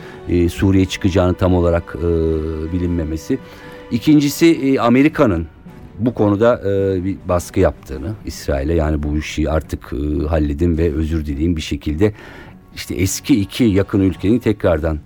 Suriye 0.48 0.84
çıkacağını 0.84 1.34
tam 1.34 1.54
olarak 1.54 1.96
bilinmemesi. 2.72 3.38
İkincisi 3.90 4.76
Amerika'nın 4.80 5.46
bu 5.98 6.14
konuda 6.14 6.60
e, 6.60 7.04
bir 7.04 7.16
baskı 7.28 7.60
yaptığını 7.60 8.12
İsrail'e 8.24 8.74
yani 8.74 9.02
bu 9.02 9.16
işi 9.16 9.50
artık 9.50 9.92
e, 9.92 10.26
halledin 10.26 10.78
ve 10.78 10.92
özür 10.92 11.26
dileyim 11.26 11.56
bir 11.56 11.60
şekilde 11.60 12.12
işte 12.76 12.94
eski 12.94 13.40
iki 13.40 13.64
yakın 13.64 14.00
ülkenin 14.00 14.38
tekrardan 14.38 14.98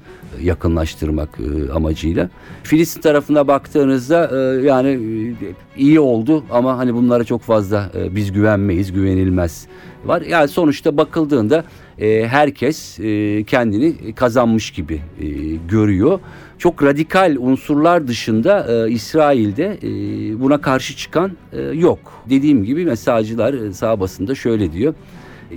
yakınlaştırmak 0.43 1.29
e, 1.41 1.73
amacıyla. 1.73 2.31
Filistin 2.63 3.01
tarafına 3.01 3.49
baktığınızda 3.49 4.31
e, 4.33 4.67
yani 4.67 4.89
e, 4.89 5.81
iyi 5.81 6.01
oldu 6.01 6.45
ama 6.51 6.79
hani 6.79 6.95
bunlara 6.95 7.25
çok 7.25 7.43
fazla 7.43 7.91
e, 7.95 8.17
biz 8.17 8.33
güvenmeyiz, 8.33 8.93
güvenilmez 8.93 9.67
var. 10.05 10.23
Yani 10.23 10.49
sonuçta 10.49 10.97
bakıldığında 10.97 11.65
e, 11.99 12.27
herkes 12.29 13.01
e, 13.01 13.45
kendini 13.45 14.15
kazanmış 14.15 14.71
gibi 14.71 15.01
e, 15.21 15.27
görüyor. 15.69 16.21
Çok 16.59 16.83
radikal 16.83 17.37
unsurlar 17.41 18.09
dışında 18.09 18.87
e, 18.87 18.91
İsrail'de 18.91 19.79
e, 19.83 19.91
buna 20.41 20.61
karşı 20.61 20.97
çıkan 20.97 21.33
e, 21.53 21.61
yok. 21.63 21.99
Dediğim 22.31 22.65
gibi 22.65 22.85
mesajcılar 22.85 23.55
e, 23.55 23.73
sağ 23.73 24.01
basında 24.01 24.35
şöyle 24.35 24.73
diyor. 24.73 24.95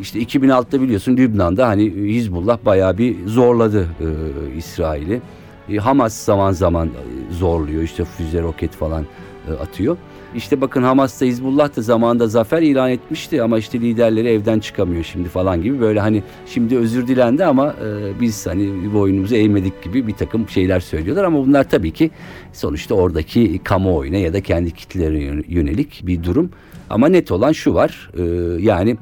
İşte 0.01 0.19
2006'da 0.19 0.82
biliyorsun 0.82 1.17
Lübnan'da 1.17 1.67
hani 1.67 1.91
Hizbullah 1.91 2.58
bayağı 2.65 2.97
bir 2.97 3.27
zorladı 3.27 3.88
e, 3.99 4.58
İsrail'i. 4.58 5.21
E, 5.69 5.77
Hamas 5.77 6.13
zaman 6.13 6.51
zaman 6.51 6.89
zorluyor 7.32 7.84
işte 7.84 8.06
füze 8.06 8.41
roket 8.41 8.71
falan 8.71 9.06
e, 9.49 9.51
atıyor. 9.53 9.97
İşte 10.36 10.62
bakın 10.62 10.84
Hamas 10.84 11.21
da 11.21 11.25
Hizbullah 11.25 11.77
da 11.77 11.82
zamanında 11.82 12.27
zafer 12.27 12.62
ilan 12.62 12.89
etmişti 12.89 13.43
ama 13.43 13.58
işte 13.58 13.79
liderleri 13.82 14.27
evden 14.27 14.60
çıkamıyor 14.60 15.03
şimdi 15.03 15.29
falan 15.29 15.62
gibi 15.62 15.79
böyle 15.82 15.99
hani 15.99 16.23
şimdi 16.45 16.77
özür 16.77 17.08
dilendi 17.08 17.45
ama 17.45 17.75
e, 17.86 18.19
biz 18.21 18.47
hani 18.47 18.93
boynumuzu 18.93 19.36
eğmedik 19.36 19.84
gibi 19.84 20.08
bir 20.08 20.13
takım 20.13 20.49
şeyler 20.49 20.79
söylüyorlar 20.79 21.23
ama 21.23 21.38
bunlar 21.38 21.69
tabii 21.69 21.91
ki 21.91 22.12
sonuçta 22.53 22.95
oradaki 22.95 23.62
kamuoyuna 23.63 24.17
ya 24.17 24.34
da 24.34 24.41
kendi 24.41 24.71
kitlelerine 24.71 25.43
yönelik 25.47 26.01
bir 26.03 26.23
durum. 26.23 26.49
Ama 26.89 27.08
net 27.08 27.32
olan 27.32 27.51
şu 27.51 27.73
var 27.73 28.12
e, 28.17 28.23
yani 28.62 28.97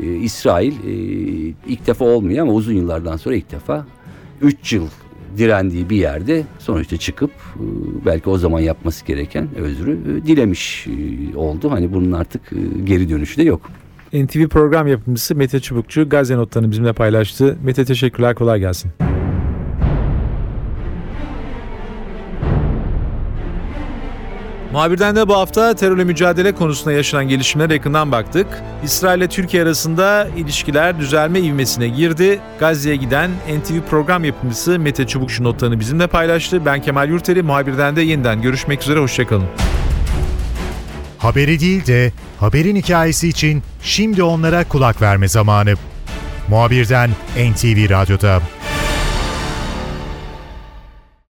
e, 0.00 0.06
İsrail 0.06 0.72
e, 0.72 0.92
ilk 1.66 1.86
defa 1.86 2.04
olmuyor 2.04 2.42
ama 2.42 2.52
uzun 2.52 2.72
yıllardan 2.72 3.16
sonra 3.16 3.34
ilk 3.34 3.50
defa 3.52 3.86
3 4.40 4.72
yıl 4.72 4.88
direndiği 5.38 5.90
bir 5.90 5.96
yerde 5.96 6.44
sonuçta 6.58 6.96
çıkıp 6.96 7.30
e, 7.30 7.64
belki 8.06 8.30
o 8.30 8.38
zaman 8.38 8.60
yapması 8.60 9.06
gereken 9.06 9.48
özrü 9.56 9.92
e, 9.92 10.26
dilemiş 10.26 10.86
e, 10.86 11.36
oldu. 11.36 11.70
Hani 11.70 11.92
bunun 11.92 12.12
artık 12.12 12.50
geri 12.84 13.08
dönüşü 13.08 13.36
de 13.36 13.42
yok. 13.42 13.70
NTV 14.12 14.48
program 14.48 14.86
yapımcısı 14.86 15.34
Mete 15.34 15.60
Çubukçu 15.60 16.08
Gazze 16.08 16.36
notlarını 16.36 16.70
bizimle 16.70 16.92
paylaştı. 16.92 17.56
Mete 17.64 17.84
teşekkürler 17.84 18.34
kolay 18.34 18.60
gelsin. 18.60 19.05
Muhabirden 24.76 25.16
de 25.16 25.28
bu 25.28 25.34
hafta 25.34 25.74
terörle 25.74 26.04
mücadele 26.04 26.54
konusunda 26.54 26.92
yaşanan 26.92 27.28
gelişmeler 27.28 27.70
yakından 27.70 28.12
baktık. 28.12 28.46
İsrail 28.84 29.18
ile 29.18 29.28
Türkiye 29.28 29.62
arasında 29.62 30.28
ilişkiler 30.36 30.98
düzelme 30.98 31.40
ivmesine 31.40 31.88
girdi. 31.88 32.40
Gazze'ye 32.60 32.96
giden 32.96 33.30
NTV 33.30 33.88
program 33.90 34.24
yapımcısı 34.24 34.78
Mete 34.78 35.06
Çubukçu 35.06 35.44
notlarını 35.44 35.80
bizimle 35.80 36.06
paylaştı. 36.06 36.64
Ben 36.66 36.82
Kemal 36.82 37.08
Yurteri, 37.08 37.42
muhabirden 37.42 37.96
de 37.96 38.02
yeniden 38.02 38.42
görüşmek 38.42 38.82
üzere, 38.82 39.00
hoşçakalın. 39.00 39.46
Haberi 41.18 41.60
değil 41.60 41.86
de 41.86 42.12
haberin 42.40 42.76
hikayesi 42.76 43.28
için 43.28 43.62
şimdi 43.82 44.22
onlara 44.22 44.64
kulak 44.68 45.02
verme 45.02 45.28
zamanı. 45.28 45.74
Muhabirden 46.48 47.10
NTV 47.36 47.90
Radyo'da. 47.90 48.40